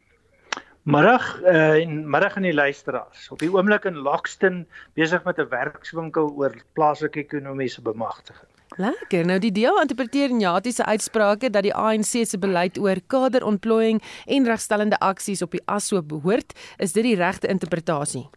[0.88, 3.28] Middag uh, en middag aan die luisteraars.
[3.32, 4.65] Op die oomblik in Lockston
[4.96, 8.48] besig met 'n werkswinkel oor plaaslike ekonomiese bemagtiging.
[8.78, 9.26] Lekker.
[9.26, 14.46] Nou die deel interpreteer Njati se uitsprake dat die ANC se beleid oor kaderontplooiing en
[14.46, 18.30] regstellende aksies op die ASO behoort, is dit die regte interpretasie?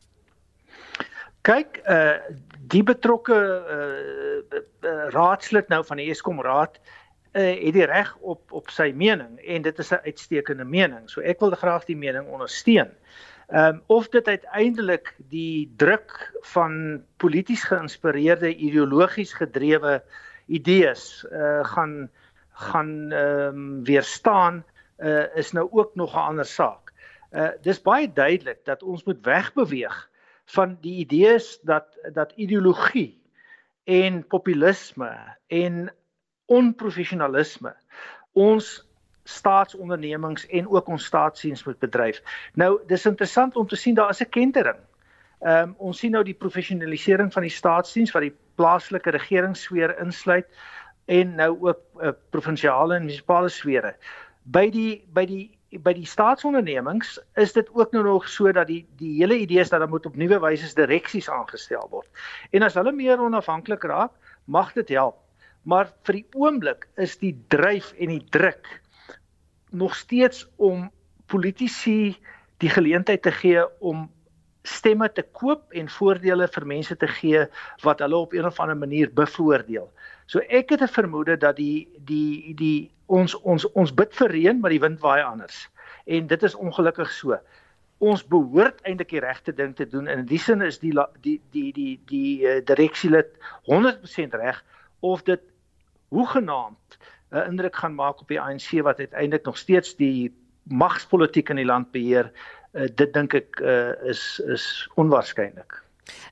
[1.43, 2.19] Kyk, uh
[2.71, 7.00] die betrokke uh, uh raadslid nou van die Eskom raad uh,
[7.33, 11.11] het die reg op op sy mening en dit is 'n uitstekende mening.
[11.11, 12.91] So ek wil graag die mening ondersteun.
[13.51, 20.03] Ehm um, of dit uiteindelik die druk van polities geïnspireerde ideologies gedrewe
[20.47, 22.11] idees uh gaan
[22.53, 24.65] gaan ehm um, weerstaan
[24.99, 26.93] uh is nou ook nog 'n ander saak.
[27.33, 30.11] Uh dis baie duidelik dat ons moet wegbeweeg
[30.45, 33.23] van die idees dat dat ideologie
[33.85, 35.93] en populisme en
[36.51, 37.75] onprofessionalisme
[38.33, 38.71] ons
[39.31, 42.23] staatsondernemings en ook ons staatsdiens moet bedryf.
[42.59, 44.81] Nou dis interessant om te sien daar is 'n kentering.
[45.41, 50.47] Ehm um, ons sien nou die professionalisering van die staatsdiens wat die plaaslike regeringssfeer insluit
[51.05, 53.95] en nou ook uh, provinsiale en munisipale sfere.
[54.43, 55.47] By die by die
[55.79, 59.69] by die staatsondernemings is dit ook nou nog so dat die die hele idee is
[59.69, 62.09] dat daar moet op nuwe wyse direksies aangestel word.
[62.51, 64.13] En as hulle meer onafhanklik raak,
[64.45, 65.30] mag dit help.
[65.63, 68.69] Maar vir die oomblik is die dryf en die druk
[69.71, 70.89] nog steeds om
[71.27, 72.17] politici
[72.61, 74.09] die geleentheid te gee om
[74.63, 77.45] stemme te koop en voordele vir mense te gee
[77.85, 79.89] wat hulle op 'n of ander manier bevoordeel.
[80.27, 84.61] So ek het 'n vermoede dat die die die ons ons ons bid vir reën
[84.61, 85.69] maar die wind waai anders.
[86.07, 87.39] En dit is ongelukkig so.
[87.99, 91.41] Ons behoort eintlik die regte ding te doen en in die sin is die die
[91.51, 93.29] die die die uh, direksielid
[93.65, 94.65] 100% reg
[95.01, 95.41] of dit
[96.11, 96.99] hoegenaamd
[97.31, 101.57] 'n uh, indruk gaan maak op die ANC wat uiteindelik nog steeds die magspolitiek in
[101.63, 102.31] die land beheer
[102.73, 105.79] uh, dit dink ek uh, is is onwaarskynlik.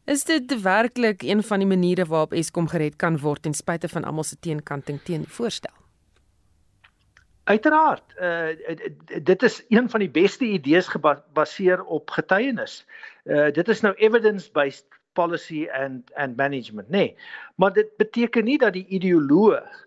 [0.05, 4.05] Is dit werklik een van die maniere waarop Eskom gered kan word ten spyte van
[4.05, 5.75] almal se teenkanting teen die voorstel?
[7.49, 8.49] Uiteraard, uh,
[9.23, 12.83] dit is een van die beste idees gebaseer op getuienis.
[13.25, 17.11] Uh, dit is nou evidence-based policy and and management, nê.
[17.11, 17.17] Nee.
[17.57, 19.83] Maar dit beteken nie dat die ideoloog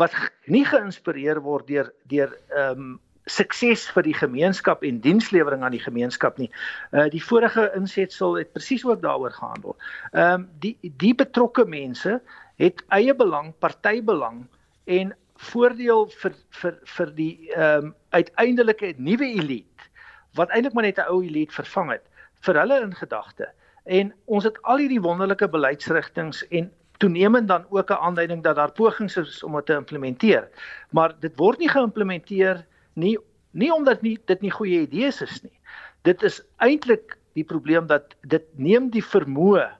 [0.00, 0.14] wat
[0.52, 2.94] nie geïnspireer word deur deur ehm um,
[3.26, 6.50] sukses vir die gemeenskap en dienslewering aan die gemeenskap nie.
[6.92, 9.76] Uh die vorige insetsel het presies ook daaroor gehandel.
[10.12, 12.20] Ehm um, die die betrokke mense
[12.62, 14.44] het eie belang, partybelang
[14.84, 15.14] en
[15.50, 19.90] voordeel vir vir vir die ehm um, uiteindelike nuwe elite
[20.38, 22.04] wat eintlik maar net 'n ou elite vervang het
[22.46, 23.50] vir hulle in gedagte.
[23.86, 28.72] En ons het al hierdie wonderlike beleidsrigtinge en toenemend dan ook 'n aanduiding dat daar
[28.72, 30.48] pogings is om dit te implementeer.
[30.90, 33.18] Maar dit word nie geïmplementeer nie
[33.50, 35.58] nie omdat nie dit nie goeie idees is nie.
[36.02, 39.70] Dit is eintlik die probleem dat dit neem die vermoë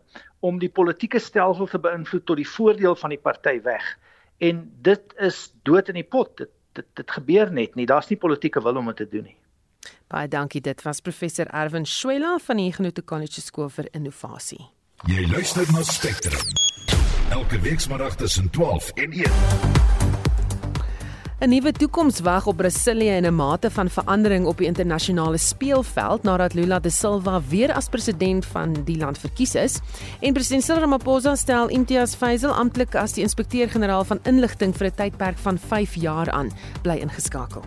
[0.41, 3.99] om die politieke stelsel te beïnvloed tot die voordeel van die party weg.
[4.39, 6.37] En dit is dood in die pot.
[6.37, 7.87] Dit dit dit gebeur net nie.
[7.87, 9.37] Daar's nie politieke wil om dit te doen nie.
[10.07, 10.61] Baie dankie.
[10.61, 14.69] Dit was professor Erwin Schwela van die Genote College Skool vir Innovasie.
[15.11, 16.47] Jy luister na Spectrum.
[17.35, 19.85] Elke week saterdag tussen 12 en 1.
[21.41, 26.23] 'n Nuwe toekoms wag op Brasilië in 'n mate van verandering op die internasionale speelveld
[26.23, 29.79] nadat Lula da Silva weer as president van die land verkies is.
[30.21, 34.95] En president Cyril Ramaphosa stel Imtiaz Faisal amptelik as die inspekteur-generaal van inligting vir 'n
[34.95, 36.51] tydperk van 5 jaar aan.
[36.83, 37.63] Bly ingeskakel.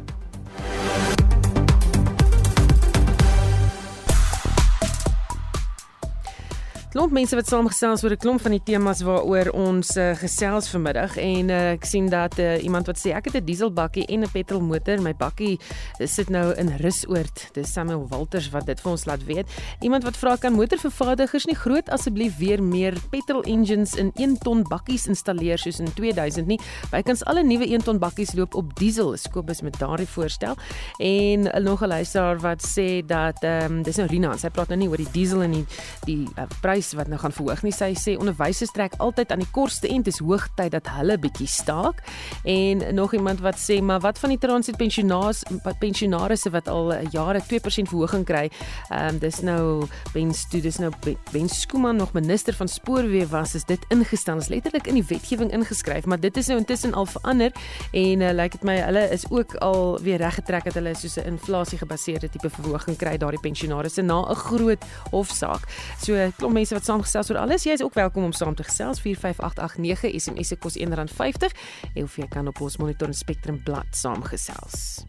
[6.89, 11.17] Klomp mense wat saamgesels oor 'n klomp van die temas waaroor ons uh, gesels vanmiddag
[11.21, 14.31] en uh, ek sien dat uh, iemand wat sê ek het 'n dieselbakkie en 'n
[14.33, 14.97] petrolmotor.
[15.01, 15.59] My bakkie
[15.99, 19.45] sit nou in Rusoord dis Samuel Walters wat dit vir ons laat weet.
[19.81, 24.63] Iemand wat vra kan motorvervaardigers nie groot asseblief weer meer petrol engines in 1 ton
[24.63, 26.59] bakkies installeer soos in 2000 nie?
[26.89, 30.55] Bykans alle nuwe 1 ton bakkies loop op diesel Skobus met daardie voorstel.
[30.97, 34.89] En nog 'n luisteraar wat sê dat um, dis nou Rina sy praat nou nie
[34.89, 35.65] oor die diesel en die
[36.05, 37.73] die uh, prys wat nou gaan verhoog nie.
[37.75, 40.05] Sy sê onderwysers trek altyd aan die kortste end.
[40.05, 42.03] Dit is hoogtyd dat hulle bietjie staak.
[42.43, 45.43] En nog iemand wat sê, maar wat van die transit pensionaars
[45.79, 48.49] pensionarisse wat al jare 2% verhoging kry?
[48.89, 50.91] Ehm um, dis nou Bens toe dis nou
[51.31, 54.37] Ben Skooman nog minister van spoorweë was, is dit ingestel.
[54.37, 57.51] Is letterlik in die wetgewing ingeskryf, maar dit is nou intussen al verander
[57.91, 61.27] en uh, lyk dit my hulle is ook al weer reggetrek dat hulle soos 'n
[61.35, 65.63] inflasie gebaseerde tipe verhoging kry daardie pensionarisse na 'n groot hofsaak.
[66.01, 67.63] So klop mense wat saamgesels oor alles.
[67.63, 71.55] Jy is ook welkom om saam te gesels 45889 SMS se kos R1.50
[72.03, 75.03] of jy kan op ons Monitor en Spectrum blad saamgesels.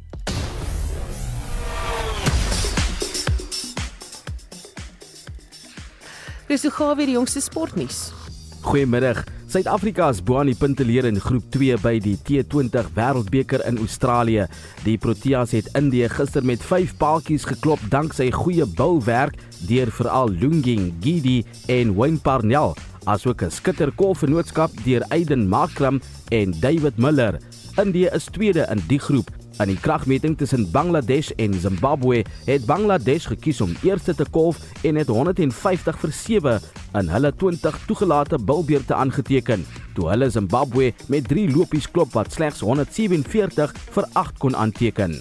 [6.50, 8.19] Dis gaan weer die jongste sportnuus.
[8.60, 9.22] Goeiemiddag.
[9.48, 14.44] Suid-Afrika is bo aan die punteleer in groep 2 by die T20 Wêreldbeker in Australië.
[14.84, 20.92] Die Proteas het Indië gister met 5 paaltjies geklop danksy goeie bouwerk deur veral Lunging,
[21.00, 21.40] Gidi
[21.72, 22.76] en Wayne Parnell,
[23.08, 27.40] asook 'n skitter kolvennootskap deur Aiden Makram en David Miller.
[27.76, 33.26] Indië is tweede in die groep In die kragmeting tussen Bangladesh en Zimbabwe het Bangladesh
[33.26, 36.60] gekies om eerste te kolf en het 150 vir 7
[37.00, 39.66] in hulle 20 toegelate bilbeerte aangeteken.
[39.94, 45.18] Toe hulle Zimbabwe met 3 lopies klop wat slegs 147 vir 8 kon aanteken.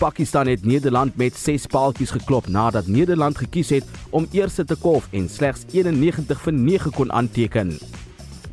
[0.00, 5.08] Pakistan het Nederland met 6 paaltjies geklop nadat Nederland gekies het om eerste te kolf
[5.12, 7.76] en slegs 91 vir 9 kon aanteken.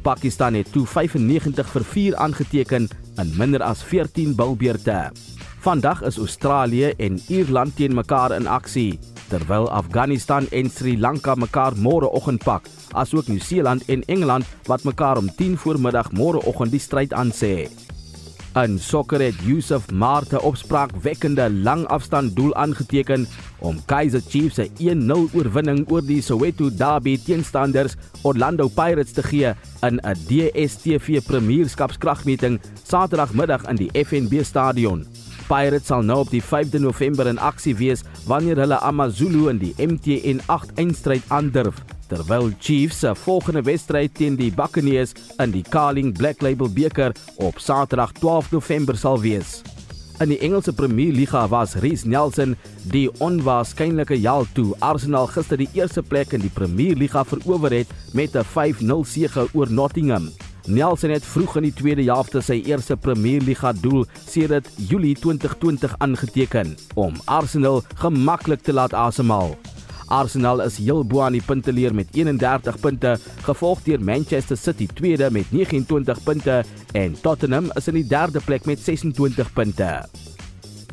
[0.01, 5.11] Pakistan het toe 95 vir 4 aangeteken in minder as 14 bilbeerte.
[5.59, 11.75] Vandag is Australië en Ierland teen mekaar in aksie, terwyl Afghanistan en Sri Lanka mekaar
[11.75, 17.67] môreoggend pak, asook Nieu-Seeland en Engeland wat mekaar om 10 voormiddag môreoggend die stryd aansê.
[18.57, 23.27] In sokker het Yusuf Marte opspraakwekkende langafstand doel aangeteken
[23.59, 29.53] om Kaizer Chiefs se 1-0 oorwinning oor die Soweto Derby teenstanders Orlando Pirates te gee
[29.85, 35.05] in 'n DStv Premierskapskragmeting Saterdagmiddag in die FNB Stadion.
[35.47, 39.75] Pirates sal nou op die 5de November in aksie wees wanneer hulle AmaZulu in die
[39.77, 46.13] MTN 8 eindstryd aandurf terwyl Chiefs se volgende wedstryd teen die Buccaneers in die Carling
[46.17, 49.61] Black Label beker op Saterdag 12 November sal wees.
[50.19, 52.55] In die Engelse Premier Liga was Reece Nelson
[52.89, 57.93] die onwaarskynlike jaal toe Arsenal gister die eerste plek in die Premier Liga verower het
[58.13, 60.31] met 'n 5-0 sege oor Nottingham.
[60.65, 65.95] Nelson het vroeg in die tweede helfte sy eerste Premier Liga doel sedert Julie 2020
[65.97, 69.55] aangeteken om Arsenal gemaklik te laat asemhaal.
[70.07, 75.29] Arsenal is heel bo aan die punteleer met 31 punte, gevolg deur Manchester City tweede
[75.31, 79.91] met 29 punte en Tottenham is in die derde plek met 26 punte.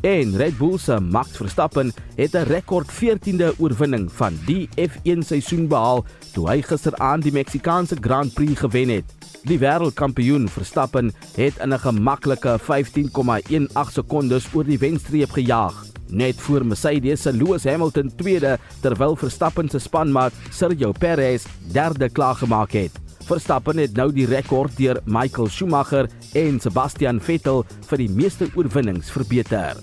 [0.05, 5.67] En Red Bull se Max Verstappen het 'n rekord 14de oorwinning van die F1 seisoen
[5.67, 9.05] behaal toe hy gisteraand die Meksikaanse Grand Prix gewen het.
[9.43, 16.65] Die wêreldkampioen Verstappen het in 'n gemaklike 15,18 sekondes oor die wenstreep gejaag net voor
[16.65, 22.91] Mercedes se Lewis Hamilton tweede terwyl Verstappen se spanmaat Sergio Perez derde klaargemaak het.
[23.25, 29.09] Verstappen het nou die rekord deur Michael Schumacher en Sebastian Vettel vir die meeste oorwinnings
[29.11, 29.81] verbeter.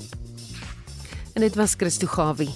[1.34, 2.52] En dit was Christo Gawie.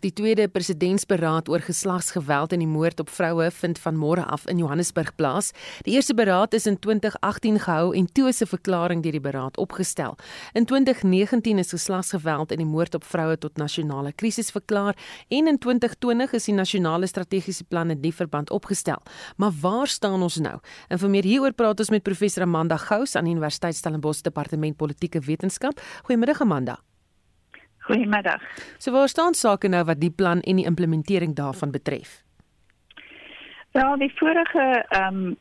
[0.00, 4.56] Die tweede presidentsberaad oor geslagsgeweld en die moord op vroue vind van môre af in
[4.62, 5.50] Johannesburg plaas.
[5.84, 9.56] Die eerste beraad is in 2018 gehou en toe is 'n verklaring deur die beraad
[9.56, 10.16] opgestel.
[10.52, 14.96] In 2019 is geslagsgeweld en die moord op vroue tot nasionale krisis verklaar
[15.28, 19.02] en in 2020 is die nasionale strategiese plan in die verband opgestel.
[19.36, 20.58] Maar waar staan ons nou?
[20.88, 24.76] En vir meer hieroor praat ons met professor Amanda Gous aan die Universiteit Stellenbosch Departement
[24.76, 25.80] Politieke Wetenskap.
[26.02, 26.89] Goeiemiddag Amanda.
[27.90, 28.42] Goeiemiddag.
[28.78, 32.22] So waar staan sake nou wat die plan en die implementering daarvan betref?
[33.72, 35.36] Ja, die vorige ehm um,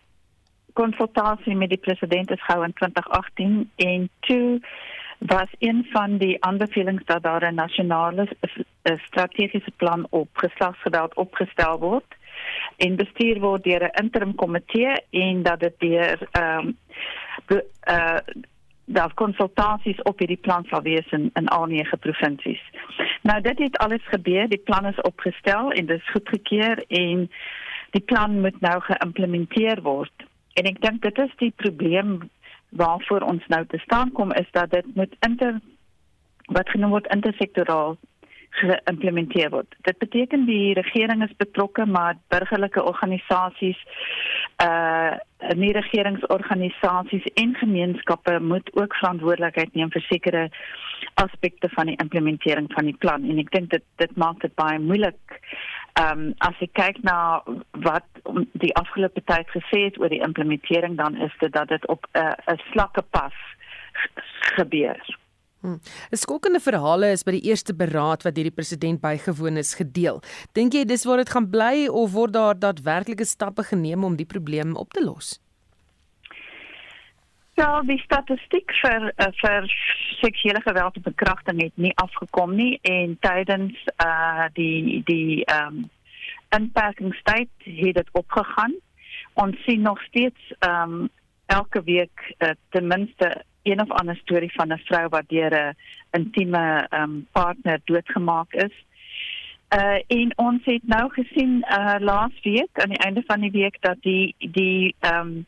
[0.73, 4.61] konsultasie met die president is gehou in 2018 en toe
[5.17, 8.27] was een van die aanbevelings dat daar 'n nasionale
[8.83, 12.15] strategiese plan op geslagsgeweld opgestel word
[12.77, 16.73] en bestuur word deur 'n interim komitee en dat dit deur ehm
[17.47, 18.17] um, uh
[18.91, 22.61] daar konsultasies op hierdie plan sal wees in in al nege provinsies.
[23.21, 27.29] Nou dit het alles gebeur, die plan is opgestel en dit is goedgekeur en
[27.91, 30.25] die plan moet nou geïmplementeer word.
[30.53, 32.29] En ek dink dit is die probleem
[32.69, 35.59] waarvoor ons nou te staan kom is dat dit moet inter
[36.45, 37.97] wat genoem word intersektoraal
[38.49, 39.75] geïmplementeer word.
[39.87, 43.81] Dit beteken die regering is betrokke maar burgerlike organisasies
[44.63, 45.17] uh
[45.55, 50.41] nie regeringsorganisasies en gemeenskappe moet ook verantwoordelikheid neem vir sekere
[51.23, 54.79] aspekte van die implementering van die plan en ek dink dit dit maak dit baie
[54.79, 55.39] moeilik.
[56.01, 57.39] Ehm um, as ek kyk na
[57.87, 58.19] wat
[58.65, 62.35] die afgelope tyd gesê het oor die implementering dan is dit dat dit op uh,
[62.51, 63.39] 'n slakke pas
[64.59, 64.99] gebeur.
[65.61, 65.79] Hmm.
[66.15, 70.21] Skokkende verhale is by die eerste beraad wat deur die president bygewoon is gedeel.
[70.55, 74.27] Dink jy dis waar dit gaan bly of word daar daadwerklike stappe geneem om die
[74.29, 75.35] probleem op te los?
[77.59, 79.67] Ja, die statistiek vir uh, vir
[80.21, 85.89] seksuele geweld en bekragting het nie afgekom nie en tydens uh die die ehm um,
[86.55, 88.71] inperkingstyd het dit opgegaan.
[89.33, 91.09] Ons sien nog steeds ehm um,
[91.51, 95.75] elke week uh, ten minste een of ander storie van 'n vrou wat deur 'n
[96.11, 98.73] intieme um, partner doodgemaak is.
[99.69, 103.77] Uh en ons het nou gesien uh laas week aan die einde van die week
[103.79, 105.45] dat die die um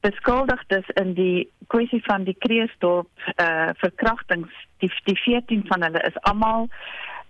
[0.00, 6.20] beskuldigdes in die kwessie van die Kreeusdorp uh verkrachtings die die 14 van hulle is
[6.20, 6.68] almal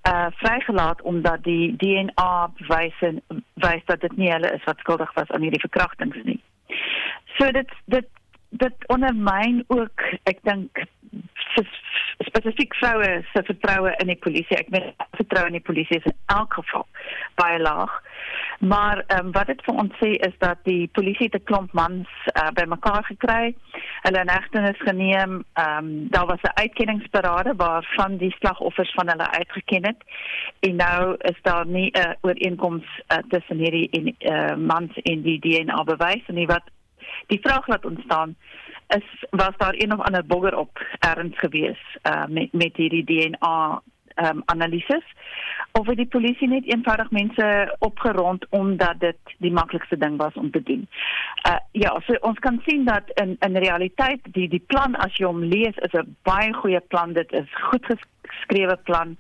[0.08, 3.22] uh vrygelaat omdat die DNA bewyse
[3.54, 6.40] wys dat dit nie hulle is wat skuldig was aan hierdie verkrachtings nie.
[7.38, 8.08] So dit dit
[8.50, 10.82] dit ondermyn ook ek dink
[12.18, 14.58] spesifiek vroue se vertroue in die polisie.
[14.58, 16.86] Ek meen vertroue in die polisie is in elk geval
[17.40, 17.92] baie laag.
[18.60, 22.50] Maar um, wat dit vir ons sê is dat die polisie te klomp mans uh,
[22.54, 23.54] bymekaar gekry
[24.04, 25.40] hulle in hegtenis geneem.
[25.54, 30.00] Ehm um, daar was 'n uitkenningsparade waarvan die slagoffers van hulle uitgeken het.
[30.60, 35.22] En nou is daar nie 'n uh, ooreenkoms uh, tussen hierdie en uh, mans en
[35.22, 36.64] die DNA bewys nie wat
[37.26, 38.36] die vraag laat ontstaan
[38.88, 43.82] is was daar een of ander bogger op erns gewees uh, met met hierdie DNA
[44.14, 45.04] um, analises
[45.72, 50.50] of het die polisie net eenvoudig mense opgerond omdat dit die maklikste ding was om
[50.50, 50.88] te doen.
[51.48, 55.26] Uh ja, so ons kan sien dat in in realiteit die die plan as jy
[55.26, 57.12] hom lees is 'n baie goeie plan.
[57.12, 57.86] Dit is goed
[58.22, 59.16] geskrewe plan.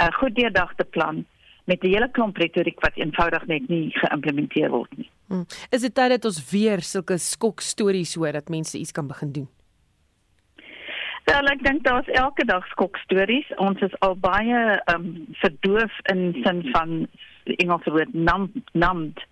[0.00, 1.24] 'n goed deurdagte plan
[1.64, 5.10] met 'n hele klomp retoriek wat eenvoudig net nie geïmplementeer word nie.
[5.32, 5.46] Hmm.
[5.70, 9.30] Is dit tyd dat ons weer sulke skok stories hoor dat mense iets kan begin
[9.32, 9.48] doen?
[11.24, 13.48] Wel, ek dink daar's elke dag skok stories.
[13.56, 15.06] Ons is al baie ehm um,
[15.40, 17.06] verdoof in sin van
[17.56, 19.24] Engelse woord numbed, numbed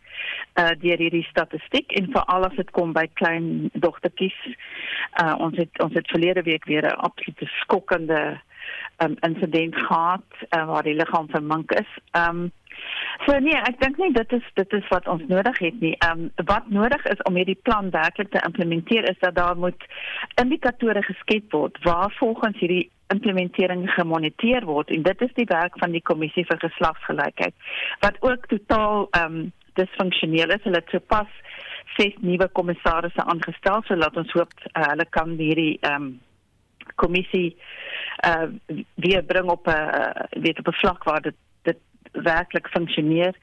[0.60, 4.40] uh deur hierdie statistiek en veral as dit kom by klein dogtertjies.
[5.20, 8.40] Uh ons het ons het verlede week weer 'n absolute skokkende
[9.04, 11.90] um, insident gehad uh, waar die liggaam vermink is.
[12.10, 12.50] Ehm um,
[13.26, 15.92] So nee, ek dink nie dit is dit is wat ons nodig het nie.
[16.06, 19.84] Ehm um, wat nodig is om hierdie plan werklik te implementeer is dat daar moet
[20.40, 25.92] indikatore geskep word waar volgens hierdie implementering gemoniteer word en dit is die werk van
[25.92, 27.54] die kommissie vir geslagsgelykheid
[28.06, 30.64] wat ook totaal ehm um, disfunksioneel is.
[30.64, 31.28] Hulle het sopas
[31.96, 36.10] ses nuwe kommissarisse aangestel sodat ons hoop uh, hulle kan hierdie ehm um,
[37.00, 37.56] kommissie
[38.26, 38.48] uh
[38.94, 41.36] weer bring op 'n uh, weet op 'n vlak waar dit
[42.12, 43.34] werklik funksioneer.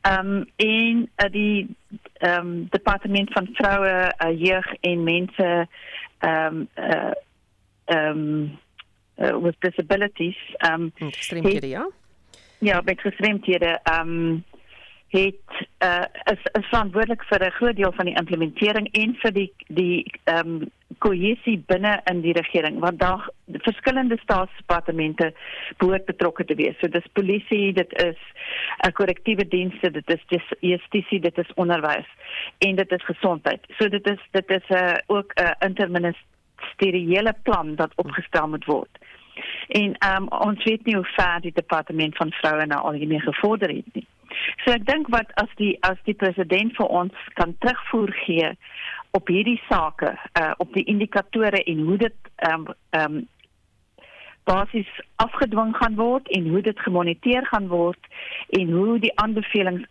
[0.00, 1.76] Ehm um, en uh, die
[2.12, 5.68] ehm um, departement van vroue, uh, jeug en mense
[6.18, 7.10] ehm um, uh,
[7.84, 8.58] ehm um,
[9.16, 11.88] uh, with disabilities ehm um, gestremdhede ja.
[12.58, 14.44] Ja, met gestremdhede ehm um,
[15.08, 19.52] het uh, is, is verantwoordelik vir 'n groot deel van die implementering en vir die
[19.68, 23.28] die ehm um, kohesie binne in die regering want daar
[23.64, 25.32] verskillende staatsdepartemente
[25.76, 26.78] behoort betrokke te wees.
[26.80, 28.16] So dis polisie, dit is
[28.86, 32.08] uh, korrektiewe dienste, dit is justisie, dit is onderwys
[32.64, 33.68] en dit is gesondheid.
[33.78, 38.64] So dit is dit is 'n uh, ook 'n uh, interministeriële plan wat opgestel moet
[38.64, 38.98] word.
[39.68, 43.68] En um, ons weet nie hoe ver die departement van vroue nou al hiermee gevorder
[43.68, 44.06] het nie.
[44.64, 48.50] So ek dink wat as die as die president vir ons kan terugvoer gee
[49.10, 53.28] op hierdie sake, uh op die indikatore en hoe dit ehm um, ehm um,
[54.48, 58.06] basis afgedwing gaan word en hoe dit gemoniteer gaan word
[58.48, 59.84] en hoe die aanbevelings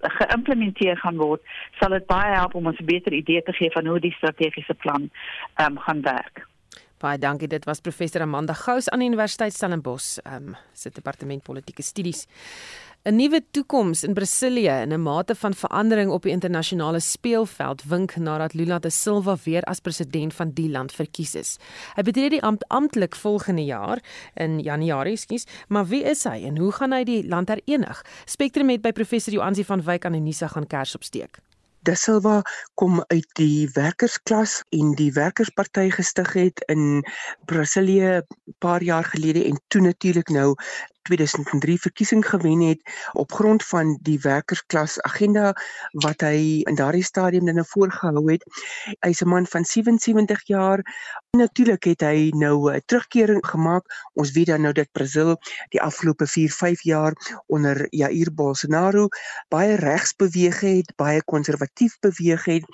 [0.00, 1.42] geïmplementeer gaan word,
[1.80, 4.74] sal dit baie help om ons 'n beter idee te gee van hoe die strategiese
[4.74, 5.10] plan
[5.54, 6.47] ehm um, gaan werk.
[6.98, 7.46] Baie dankie.
[7.48, 12.26] Dit was professor Amanda Gous aan die Universiteit Stellenbosch, ehm um, se departement politieke studies.
[13.06, 18.16] 'n Nuwe toekoms in Brasilië in 'n mate van verandering op die internasionale speelveld wink
[18.16, 21.56] nadat Lula da Silva weer as president van die land verkies is.
[21.94, 24.02] Hy betree die ampt amptelik volgende jaar
[24.34, 28.02] in Januarie, skus, maar wie is hy en hoe gaan hy die land herenig?
[28.24, 31.38] Spectrum het by professor Joansi van Wyk aan Unisa gaan kers opsteek.
[31.88, 32.42] Da Silva
[32.76, 36.82] kom uit die werkersklas en die werkersparty gestig het in
[37.48, 40.50] Brasilië 'n paar jaar gelede en toe natuurlik nou
[41.08, 42.82] 2003 verkiesing gewen het
[43.12, 45.54] op grond van die werkersklas agenda
[46.04, 48.44] wat hy in daardie stadium dan voorgehou het.
[49.00, 50.84] Hy's 'n man van 77 jaar.
[51.36, 53.84] Natuurlik het hy nou 'n terugkeer gemaak.
[54.14, 55.36] Ons weet dan nou dat Brasil
[55.68, 57.12] die afgelope 4-5 jaar
[57.46, 59.08] onder Jair Bolsonaro
[59.48, 62.64] baie regs beweeg het, baie konservatief beweeg het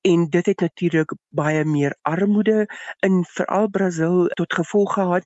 [0.00, 2.66] en dit het natuurlik baie meer armoede
[3.00, 5.24] in veral Brasil tot gevolg gehad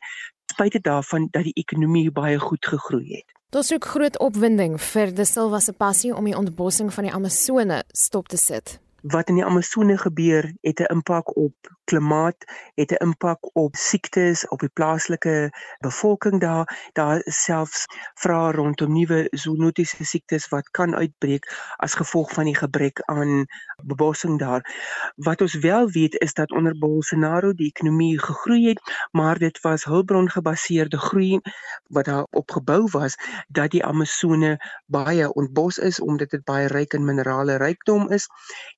[0.59, 3.33] spite daarvan dat die ekonomie baie goed gegroei het.
[3.55, 7.83] Daar's ook groot opwinding vir De Silva se passie om die ontbossing van die Amazone
[7.95, 13.03] stop te sit wat in die Amazone gebeur het 'n impak op klimaat, het 'n
[13.05, 16.91] impak op siektes op die plaaslike bevolking daar.
[16.93, 21.45] Daar selfs vrae rondom nuwe zoonotiese siektes wat kan uitbreek
[21.77, 23.47] as gevolg van die gebrek aan
[23.83, 24.63] bebossing daar.
[25.17, 28.81] Wat ons wel weet is dat onder Bolsonaro die ekonomie gegroei het,
[29.11, 31.41] maar dit was hulpbron gebaseerde groei
[31.87, 33.17] wat daar opgebou was
[33.49, 38.29] dat die Amazone baie ontbos is omdat dit baie ryk in minerale rykdom is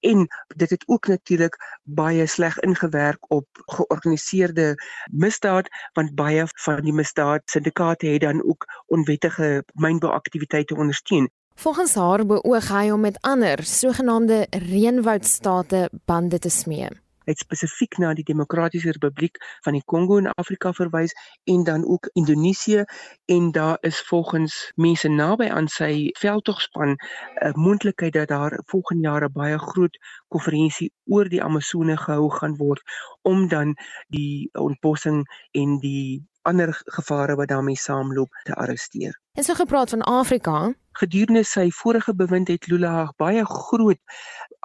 [0.01, 4.75] en dit het ook natuurlik baie sleg ingewerk op georganiseerde
[5.11, 11.31] misdaad want baie van die misdaad syndikaate het dan ook onwettige mynbouaktiwiteite ondersteun.
[11.55, 16.89] Volgens haar beoog hy om met ander sogenaamde reënwoudstate bande te smee.
[17.31, 21.12] Hy het spesifiek na die Demokratiese Republiek van die Kongo in Afrika verwys
[21.53, 22.83] en dan ook Indonesië
[23.31, 29.28] en daar is volgens mense naby aan sy veldtogspan 'n moontlikheid dat daar volgende jaar
[29.28, 32.83] 'n baie groot konferensie oor die Amazone gehou gaan word
[33.22, 33.76] om dan
[34.09, 39.20] die ontbossing en die ander gevare wat daarmee saamloop te arresteer.
[39.33, 43.99] En so gepraat van Afrika, gedurende sy vorige bewind het Lula baie groot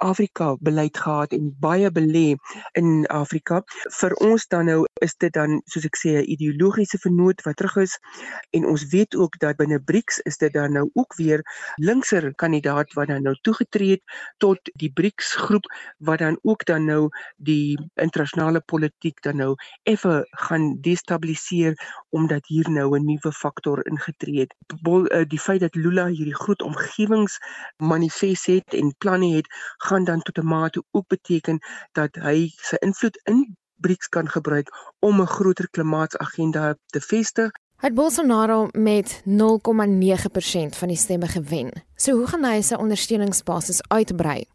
[0.02, 2.34] Afrika beleid gehad en baie belê
[2.76, 3.62] in Afrika.
[4.00, 7.76] Vir ons dan nou is dit dan soos ek sê 'n ideologiese vernoot wat terug
[7.84, 7.94] is
[8.50, 11.40] en ons weet ook dat binne BRICS is dit dan nou ook weer
[11.76, 14.02] linkser kandidaat wat dan nou toegetree het
[14.38, 15.64] tot die BRICS groep
[15.98, 21.74] wat dan ook dan nou die internasionale politiek dan nou effe gaan destabiliseer
[22.10, 24.54] omdat hier nou 'n nuwe faktor ingetree het.
[24.66, 29.46] Eh, die feit dat Lula hierdie groot omgewingsmanifest het en planne het,
[29.76, 31.58] gaan dan tot 'n mate ook beteken
[31.92, 37.50] dat hy sy invloed in BRICS kan gebruik om 'n groter klimaatsagenda te vestig.
[37.76, 41.84] Het Bolsonaro met 0,9% van die stemme gewen.
[41.94, 44.46] So hoe gaan hy sy ondersteuningsbasis uitbrei?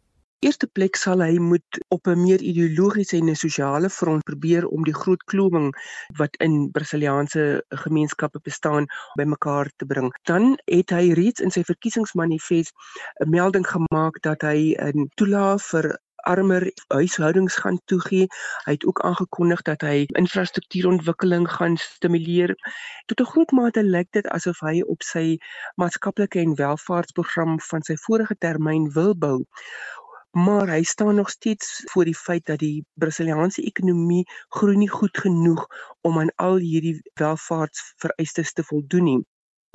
[0.42, 4.84] Eerste plek sal hy moet op 'n meer ideologiese en 'n sosiale front probeer om
[4.84, 5.70] die groot klowing
[6.18, 10.10] wat in Brasiliaanse gemeenskappe bestaan bymekaar te bring.
[10.22, 12.72] Dan het hy reeds in sy verkiesingsmanifest
[13.24, 18.26] 'n melding gemaak dat hy 'n toelaag vir armer huishoudings gaan toegee.
[18.64, 22.54] Hy het ook aangekondig dat hy infrastruktuurontwikkeling gaan stimuleer.
[23.06, 25.38] Tot 'n groot mate lyk dit asof hy op sy
[25.74, 29.44] maatskaplike en welvaartsprogram van sy vorige termyn wil bou
[30.32, 35.18] maar hy staan nog steeds voor die feit dat die Brasiliaanse ekonomie groei nie goed
[35.18, 35.66] genoeg
[36.00, 39.20] om aan al hierdie welvaartsvereistes te voldoen nie.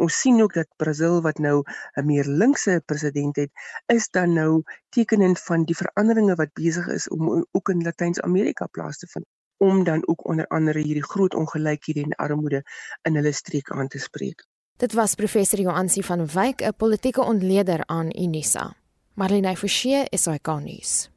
[0.02, 3.52] Ons sien ook dat Brasil wat nou 'n meer linkse president het,
[3.86, 8.98] is dan nou tekenend van die veranderinge wat besig is om ook in Latyns-Amerika plaas
[8.98, 9.26] te vind
[9.58, 12.64] om dan ook onder andere hierdie groot ongelykhede en armoede
[13.02, 14.46] in hulle streek aan te spreek.
[14.78, 18.76] Dit was professor Joansi van Wyk, 'n politieke ontleder aan Unisa.
[19.18, 21.08] Marlene Forsie is hy kanies.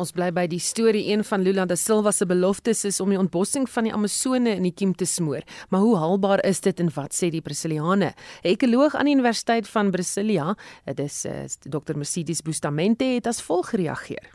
[0.00, 3.18] Ons bly by die storie een van Lula da Silva se beloftes is om die
[3.20, 5.44] ontbossing van die Amazone in die kiem te smoor.
[5.68, 8.14] Maar hoe haalbaar is dit en wat sê die Brasiliane?
[8.14, 10.56] 'n Ekoloog aan die Universiteit van Brasilia,
[10.86, 11.96] dit is uh, Dr.
[11.96, 14.32] Mercedes Bustamante het as volg gereageer.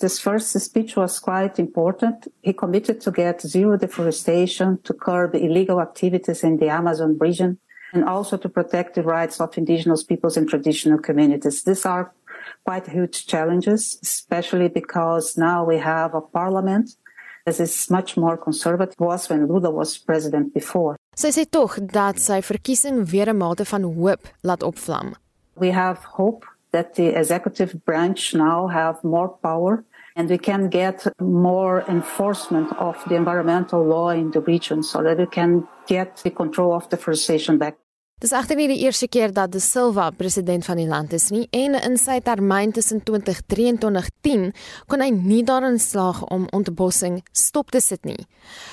[0.00, 2.28] This first speech was quite important.
[2.40, 7.58] He committed to get zero deforestation, to curb illegal activities in the Amazon region,
[7.92, 11.62] and also to protect the rights of indigenous peoples and traditional communities.
[11.62, 12.12] These are
[12.64, 16.96] quite huge challenges, especially because now we have a parliament
[17.44, 20.96] that is much more conservative was when Lula was president before.
[21.16, 25.14] Sy sê tog dat sy verkiesing weer 'n mate van hoop laat opvlam.
[25.56, 29.84] We have hope that the executive branch now have more power
[30.16, 35.18] and we can get more enforcement of the environmental law in the region so that
[35.18, 37.76] we can get the control of the deforestation back.
[38.24, 41.42] Dis egter nie die eerste keer dat De Silva president van die land is nie
[41.52, 44.46] en in sy termyn tussen 2023 en 2010
[44.88, 48.24] kon hy nie daarin slaag om ontbossing stop te sit nie.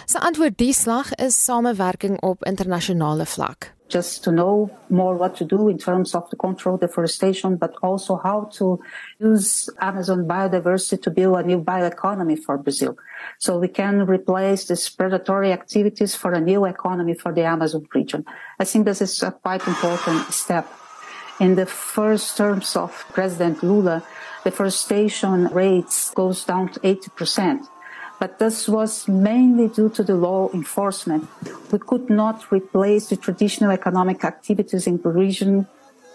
[0.08, 3.74] Sy antwoord die slag is samewerking op internasionale vlak.
[3.92, 8.16] Just to know more what to do in terms of the control deforestation, but also
[8.16, 8.80] how to
[9.20, 12.98] use Amazon biodiversity to build a new bioeconomy for Brazil.
[13.38, 18.26] So we can replace these predatory activities for a new economy for the Amazon region.
[18.60, 20.66] I think this is a quite important step.
[21.39, 24.04] In the first terms of President Lula,
[24.44, 27.68] deforestation rates goes down to 80 percent
[28.22, 31.28] but this was mainly due to the law enforcement.
[31.72, 35.65] We could not replace the traditional economic activities in the region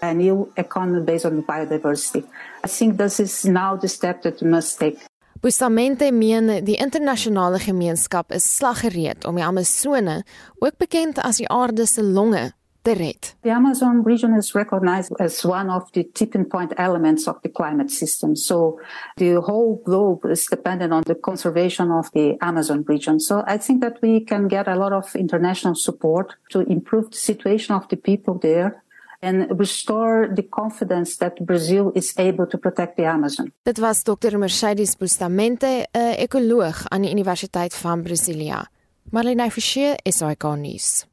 [0.01, 2.23] a new economy based on biodiversity.
[2.63, 4.99] I think this is now the step that we must take.
[5.41, 10.23] Bustamante meen die internasionale gemeenskap is slaggereed om die Amazone,
[10.59, 12.53] ook bekend as die aarde se longe,
[12.85, 13.33] red.
[13.43, 17.91] The Amazon region is recognized as one of the tipping point elements of the climate
[17.91, 18.35] system.
[18.35, 18.79] So
[19.17, 23.19] the whole globe is dependent on the conservation of the Amazon region.
[23.19, 27.17] So I think that we can get a lot of international support to improve the
[27.17, 28.83] situation of the people there
[29.21, 33.51] and restore the confidence that Brazil is able to protect the Amazon.
[33.63, 34.37] Dit was Dr.
[34.37, 38.69] Mercedes Bustamante, 'n ekoloog aan die Universiteit van Brasilia.
[39.09, 41.05] Marlene Forsie, SAK nuus.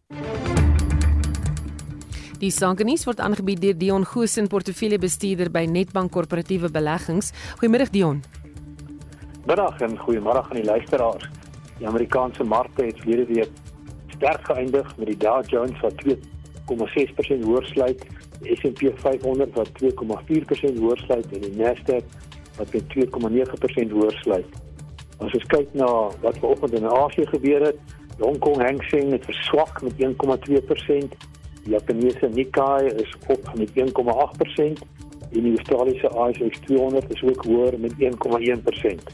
[2.44, 7.30] Die sankenies word aangebied deur Dion Goosen, portefeuljebestuurder by Netbank Korporatiewe Beleggings.
[7.56, 8.18] Goeiemiddag Dion.
[9.48, 11.24] Middag en goeiemôre aan die luisteraars.
[11.78, 13.56] Die Amerikaanse markte het verlede week
[14.12, 18.04] sterk geëindig met die Dow Jones wat 2,6% hoër sluit,
[18.42, 22.30] die S&P 500 wat 2,4% hoër sluit en die Nasdaq
[22.60, 24.58] wat met 2,9% hoër sluit.
[25.16, 25.88] As ons kyk na
[26.20, 27.80] wat vanoggend in Asië gebeur het,
[28.20, 31.32] Hong Kong Hang Seng het verswak met 1,2%.
[31.64, 34.82] Die Japannese Nikkei is op met 1,8%
[35.32, 39.12] en die Australiese ASX 200 is ook hoër met 1,1%.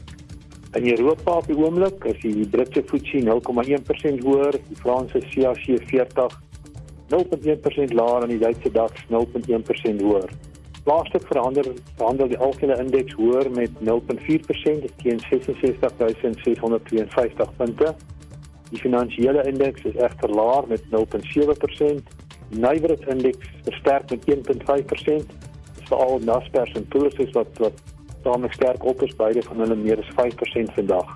[0.71, 6.39] In Europa op die oomblik is die Britse FTSE 0,1% hoër, die Franse CAC 40
[7.11, 10.29] 0,1% laer en die Duitse DAX 0,1% hoër.
[10.83, 17.95] Plaaslik verander verhandel die algehele indeks hoër met 0.4% teen 66652 punte.
[18.71, 22.01] Die finansiële indeks is egter laer met 0.7%.
[22.51, 25.33] Nywerheid indeks versterk met 1.5%.
[25.87, 27.83] Veral Naspers en Pulse wat wat
[28.23, 31.15] tamelik sterk op is beide van hulle meer as 5% vandag.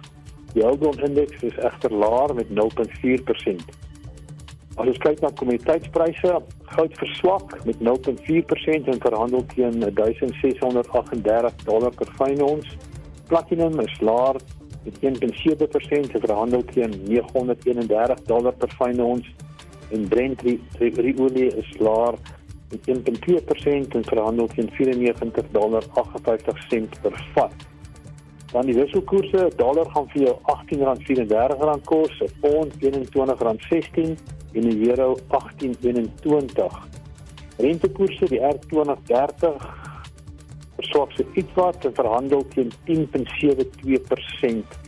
[0.54, 3.74] Die Gold indeks is egter laer met 0.4%.
[4.76, 6.32] As ons kyk na kommoditeitspryse,
[6.76, 12.74] goud verswak met 0.4% en verhandel teen 1638 dollar per fyn ons.
[13.28, 14.40] Platinum is laer
[14.84, 19.32] met 1.7% en verhandel teen 931 dollar per fyn ons.
[19.92, 20.42] En Brent
[21.20, 22.18] olie is laer
[22.70, 27.54] met 1.2% en verhandel teen 94 dollar 58 sent per vat.
[28.52, 34.16] Dan die wisselkoerse, dollar gaan vir jou R18.34 kos, 'n pond R21.16
[34.54, 36.78] en die euro 18.21.
[37.58, 39.58] Rentekoerse die R2030
[40.76, 44.80] verswak se ietwat en verhandel teen 10.72%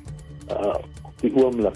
[0.52, 0.76] uh
[1.18, 1.74] die oomblik.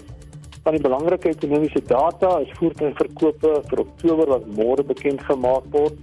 [0.62, 5.96] Van die belangrike ekonomiese data is voertuigverkope vir Oktober wat môre bekend gemaak word.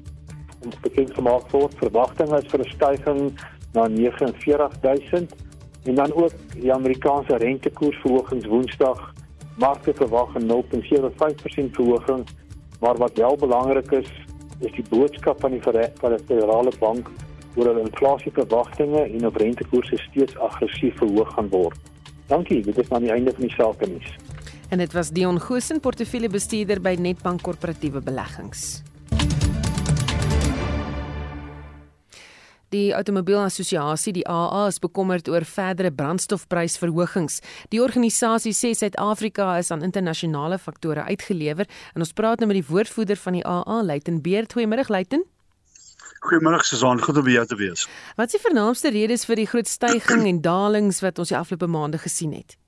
[0.67, 5.35] Ons bekend gemaak word verwagtinge is vir 'n stygings na 49000
[5.85, 8.99] en dan ook die Amerikaanse rentekoersverhogings Woensdag
[9.57, 12.27] markte verwag 'n 0.75% verhoging,
[12.79, 14.11] maar wat wel belangrik is,
[14.59, 17.07] is die boodskap van die van die federale bank
[17.55, 21.79] oor hulle inflasieverwagtinge en of rentekoerse steeds aggressief verhoog gaan word.
[22.27, 24.28] Dankie, dit is aan die einde van die sake nuus.
[24.69, 28.83] En dit was Dion Goosen, portefeuljebestuurder by Netbank Korporatiewe Beleggings.
[32.69, 37.39] Die Automobielassosiasie, die AA, is bekommerd oor verdere brandstofprysverhogings.
[37.73, 41.65] Die organisasie sê Suid-Afrika is aan internasionale faktore uitgelewer
[41.95, 44.53] en ons praat nou met die woordvoerder van die AA, Luiten Beerd.
[44.53, 45.25] Goeiemôre, Luiten.
[46.29, 47.89] Goeiemôre Susan, goed om by jou te wees.
[48.21, 51.73] Wat is die vernaamste redes vir die groot stygings en dalings wat ons die afgelope
[51.73, 52.58] maande gesien het?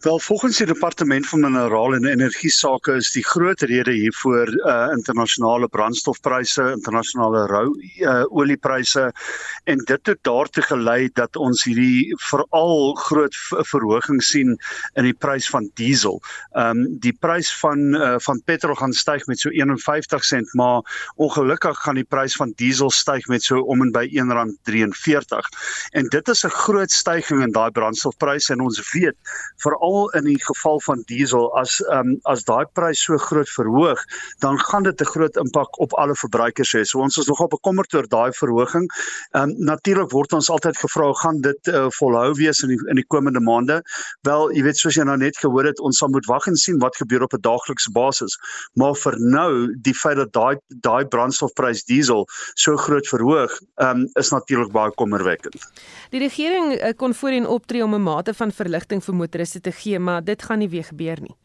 [0.00, 4.92] Wel volgens die departement van minerale en energie sake is die groot rede hiervoor uh
[4.94, 7.66] internasionale brandstofpryse, internasionale rou
[8.00, 9.02] uh oliepryse
[9.68, 13.36] en dit het daartoe gelei dat ons hierdie veral groot
[13.68, 14.54] verhoging sien
[14.96, 16.16] in die prys van diesel.
[16.56, 21.76] Um die prys van uh van petrol gaan styg met so 51 sent, maar ongelukkig
[21.84, 25.52] gaan die prys van diesel styg met so om en by R1.43.
[25.92, 30.24] En dit is 'n groot stygings in daai brandstofpryse en ons weet veral veral in
[30.24, 33.98] die geval van diesel as um, as daai prys so groot verhoog,
[34.40, 36.84] dan gaan dit 'n groot impak op alle verbruikers hê.
[36.84, 38.88] So ons is nogal bekommerd oor daai verhoging.
[39.32, 43.06] Um natuurlik word ons altyd gevra gaan dit uh, volhou wees in die in die
[43.08, 43.82] komende maande.
[44.22, 46.78] Wel, jy weet soos jy nou net gehoor het, ons sal moet wag en sien
[46.78, 48.38] wat gebeur op 'n daaglikse basis.
[48.74, 54.30] Maar vir nou, die feit dat daai daai brandstofprys diesel so groot verhoog, um is
[54.30, 55.56] natuurlik baie kommerwekkend.
[56.10, 59.98] Die regering uh, kon voorheen optree om 'n mate van verligting vir motoriste te gee,
[59.98, 61.36] maar dit gaan nie weer gebeur nie.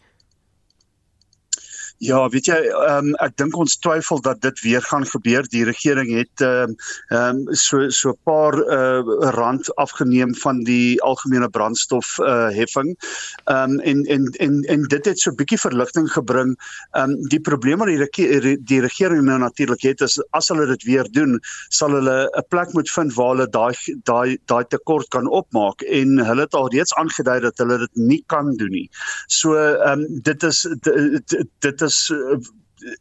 [2.04, 2.58] Ja, weet jy,
[2.90, 5.46] um, ek dink ons twyfel dat dit weer gaan gebeur.
[5.48, 6.74] Die regering het ehm
[7.16, 9.00] um, so so 'n paar uh,
[9.32, 12.98] rand afgeneem van die algemene brandstof uh, heffing.
[13.46, 16.58] Ehm um, en en en en dit het so 'n bietjie verligting gebring.
[16.92, 20.68] Ehm um, die probleem wat die rege die regering nou natuurlik het is as hulle
[20.68, 21.40] dit weer doen,
[21.70, 23.74] sal hulle 'n plek moet vind waar hulle daai
[24.04, 28.24] daai daai tekort kan opmaak en hulle het al reeds aangedui dat hulle dit nie
[28.28, 28.90] kan doen nie.
[29.28, 32.38] So ehm um, dit is dit, dit is uh,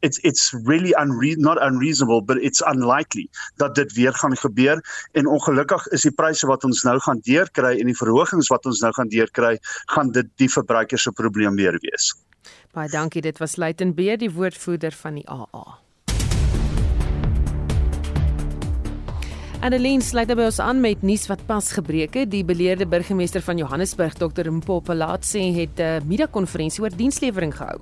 [0.00, 4.80] it's it's really unre not unreasonable but it's unlikely dat dit weer gaan gebeur
[5.12, 8.80] en ongelukkig is die pryse wat ons nou gaan deurkry en die verhogings wat ons
[8.80, 9.56] nou gaan deurkry
[9.94, 12.12] gaan dit die verbruikers se probleem weer wees.
[12.74, 15.83] Baie dankie dit was Luiten Beer die woordvoerder van die AA.
[19.64, 22.28] Annelien sluit by ons aan met nuus wat pas gebreek het.
[22.28, 24.50] Die beleerde burgemeester van Johannesburg, Dr.
[24.52, 27.78] Mpopelatse, het 'n uh, media-konferensie oor dienslewering gehou.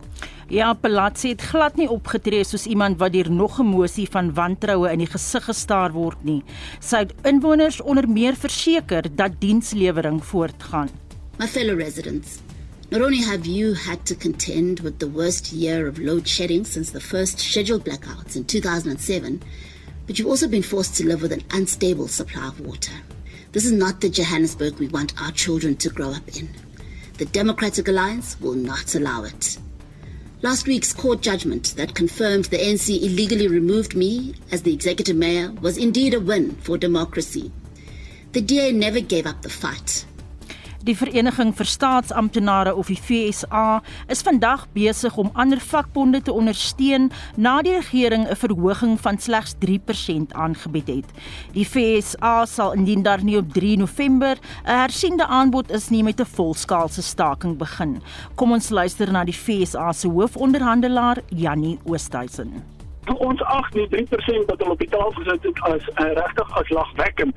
[0.49, 4.93] Ja, Pelatse het glad nie opgetree soos iemand wat deur nog 'n emosie van wantroue
[4.93, 6.43] in die gesig gestaar word nie.
[6.81, 10.89] Sy het inwoners onder meer verseker dat dienslewering voortgaan.
[11.39, 12.39] My fellow residents,
[12.91, 16.93] Not only have you had to contend with the worst year of load shedding since
[16.93, 19.41] the first scheduled blackouts in 2007,
[20.07, 22.93] but you've also been forced to live with an unstable supply of water.
[23.53, 26.49] This is not the Johannesburg we want our children to grow up in.
[27.19, 29.59] The Democratic Alliance will not allow it.
[30.41, 35.53] Last week's court judgment that confirmed the ANC illegally removed me as the executive mayor
[35.61, 37.53] was indeed a win for democracy.
[38.33, 40.05] The DA never gave up the fight.
[40.83, 47.07] Die Vereniging vir Staatsamptenare of die FSA is vandag besig om ander vakbonde te ondersteun
[47.37, 51.09] na die regering 'n verhoging van slegs 3% aangebied het.
[51.55, 56.21] Die FSA sal indien daar nie op 3 November 'n hersiende aanbod is nie met
[56.21, 58.03] 'n volskaalse staking begin.
[58.35, 64.59] Kom ons luister na die FSA se hoofonderhandelaar Jannie Oosthuizen ons ag nie 3% wat
[64.59, 67.37] hulle op die tafel gesit het as uh, regtig as lagwekkend.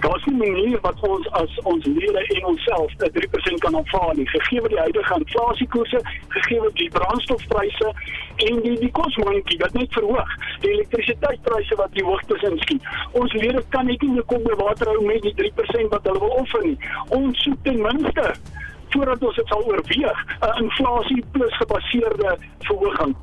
[0.00, 4.14] Daar's nie 'n manier wat ons as ons lede en onsself dat 3% kan aanvaar
[4.16, 4.28] nie.
[4.28, 7.92] Gegee die huidige inflasiekoerse, gegee die brandstofpryse
[8.36, 12.82] en die die kosmandjie wat net verhoog, die elektrisiteitspryse wat die hoogtes inskiet.
[13.12, 16.36] Ons lede kan net nie kom by water hou met die 3% wat hulle wil
[16.42, 16.78] offer nie.
[17.08, 18.34] Ons soek ten minste
[18.94, 23.16] voordat ons dit sal oorweeg 'n inflasie plus gebaseerde verhoging.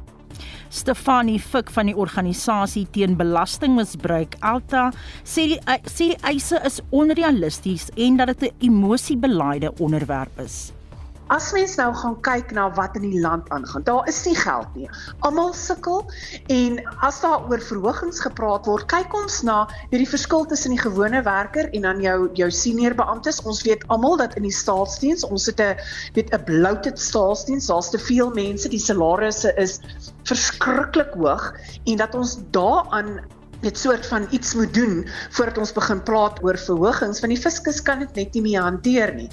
[0.71, 4.85] Stefanie Fik van die organisasie teen belastingmisbruik Alta
[5.27, 5.59] sê die
[5.91, 10.71] sê die eise is onrealisties en dat dit 'n emosiebelaide onderwerp is.
[11.31, 14.67] As mens nou gaan kyk na wat in die land aangaan, daar is nie geld
[14.75, 14.89] nie.
[15.23, 16.01] Almal sukkel
[16.51, 19.61] en as daar oor verhogings gepraat word, kyk ons na
[19.93, 23.39] hierdie verskil tussen die gewone werker en dan jou jou senior beamptes.
[23.47, 25.79] Ons weet almal dat in die staatsdiens, ons het 'n
[26.17, 29.79] weet 'n bloated staatsdiens, daar's te veel mense, die salarisse is
[30.27, 31.53] verskriklik hoog
[31.85, 33.21] en dat ons daaraan
[33.61, 37.81] net soort van iets moet doen voordat ons begin praat oor verhogings want die fiskus
[37.81, 39.29] kan dit net nie meer hanteer nie.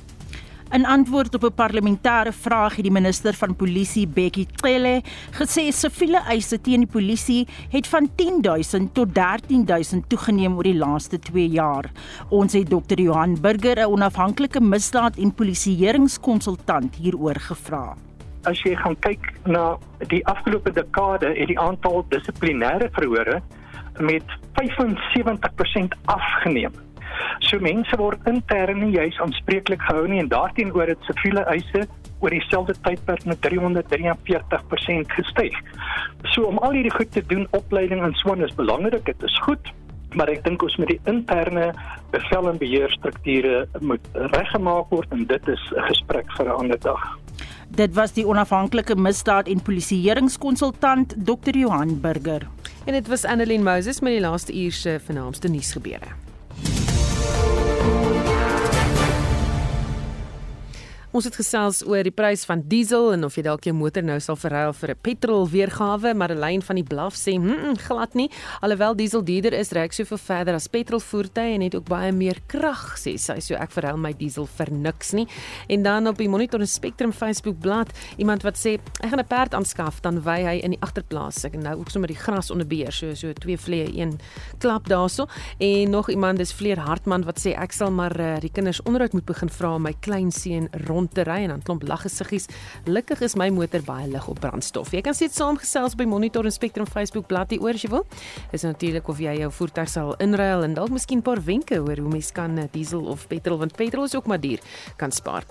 [0.70, 6.20] In antwoord op 'n parlementêre vraag het die minister van polisie, Bekkie Cele, gesê siviele
[6.28, 11.90] eise teen die polisie het van 10000 tot 13000 toegeneem oor die laaste 2 jaar.
[12.28, 13.00] Ons het Dr.
[13.00, 17.96] Johan Burger, 'n onafhanklike misdaad- en polisieeringskonsultant hieroor gevra.
[18.42, 23.42] As jy gaan kyk na die afgelope dekade, het die aantal dissiplinêre verhore
[23.98, 26.72] met 75% afgeneem.
[27.38, 31.86] So mense word intern nie juis aanspreeklik gehou nie en daarteenoor het siviele eise
[32.20, 35.58] oor dieselfde tydperk met 343% gestyg.
[36.34, 39.38] So om al hierdie goed te doen, opleiding en so aan is belangrik, dit is
[39.46, 39.70] goed,
[40.16, 41.70] maar ek dink ons moet die interne
[42.10, 47.18] bevel en beheerstrukture moet reggemaak word en dit is 'n gesprek vir 'n ander dag.
[47.68, 51.56] Dit was die onafhanklike misdaad en polisieeringskonsultant Dr.
[51.56, 52.48] Johan Burger.
[52.86, 56.27] En dit was Annelien Moses met die laaste uur se vernaamste nuusgebeure.
[61.18, 64.20] Ons het gesels oor die prys van diesel en of jy dalk jou motor nou
[64.22, 67.78] sal verruil vir 'n petrol weergawe, maar 'n lyn van die blaf sê, "Hm, mm,
[67.88, 68.30] glad nie.
[68.62, 72.96] Alhoewel diesel duurder is, reik soveel verder as petrolvoertuie en het ook baie meer krag,"
[72.96, 73.40] sê sy.
[73.40, 75.26] So ek verruil my diesel vir niks nie.
[75.68, 79.26] En dan op die Monitor en Spectrum Facebook bladsy, iemand wat sê, "Ek gaan 'n
[79.26, 81.44] perd aanskaf, dan wy hy in die agterplaas.
[81.44, 84.20] Ek nou ook sommer die gras onder beheer, so so twee vlee, een
[84.58, 85.26] klap daarso."
[85.58, 89.12] En nog iemand, dis Vleer Hartman wat sê, "Ek sal maar uh, die kinders onderhoud
[89.12, 92.48] moet begin vra my klein seun rond te ry en dan klomp laggesiggies.
[92.84, 94.92] Gelukkig is my motor baie lig op brandstof.
[94.92, 98.06] Jy kan sit saamgesels by Monitor en Spectrum Facebook bladsy oor as jy wil.
[98.52, 101.96] Is natuurlik of jy jou voertuig sal inruil en dalk miskien 'n paar wenke oor
[101.96, 104.58] hoe mens kan eh, diesel of petrol want petrol is ook maar duur
[104.96, 105.44] kan spaar.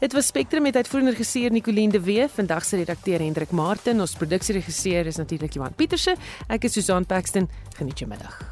[0.00, 4.14] Dit was Spectrum met uitvoerende regisseur Nicoline de Wee, vandag se redakteur Hendrik Martin, ons
[4.14, 6.16] produksieregisseur is natuurlik Johan Pieterse.
[6.48, 7.48] Ek is Susan Paxton.
[7.76, 8.51] Geniet jou middag.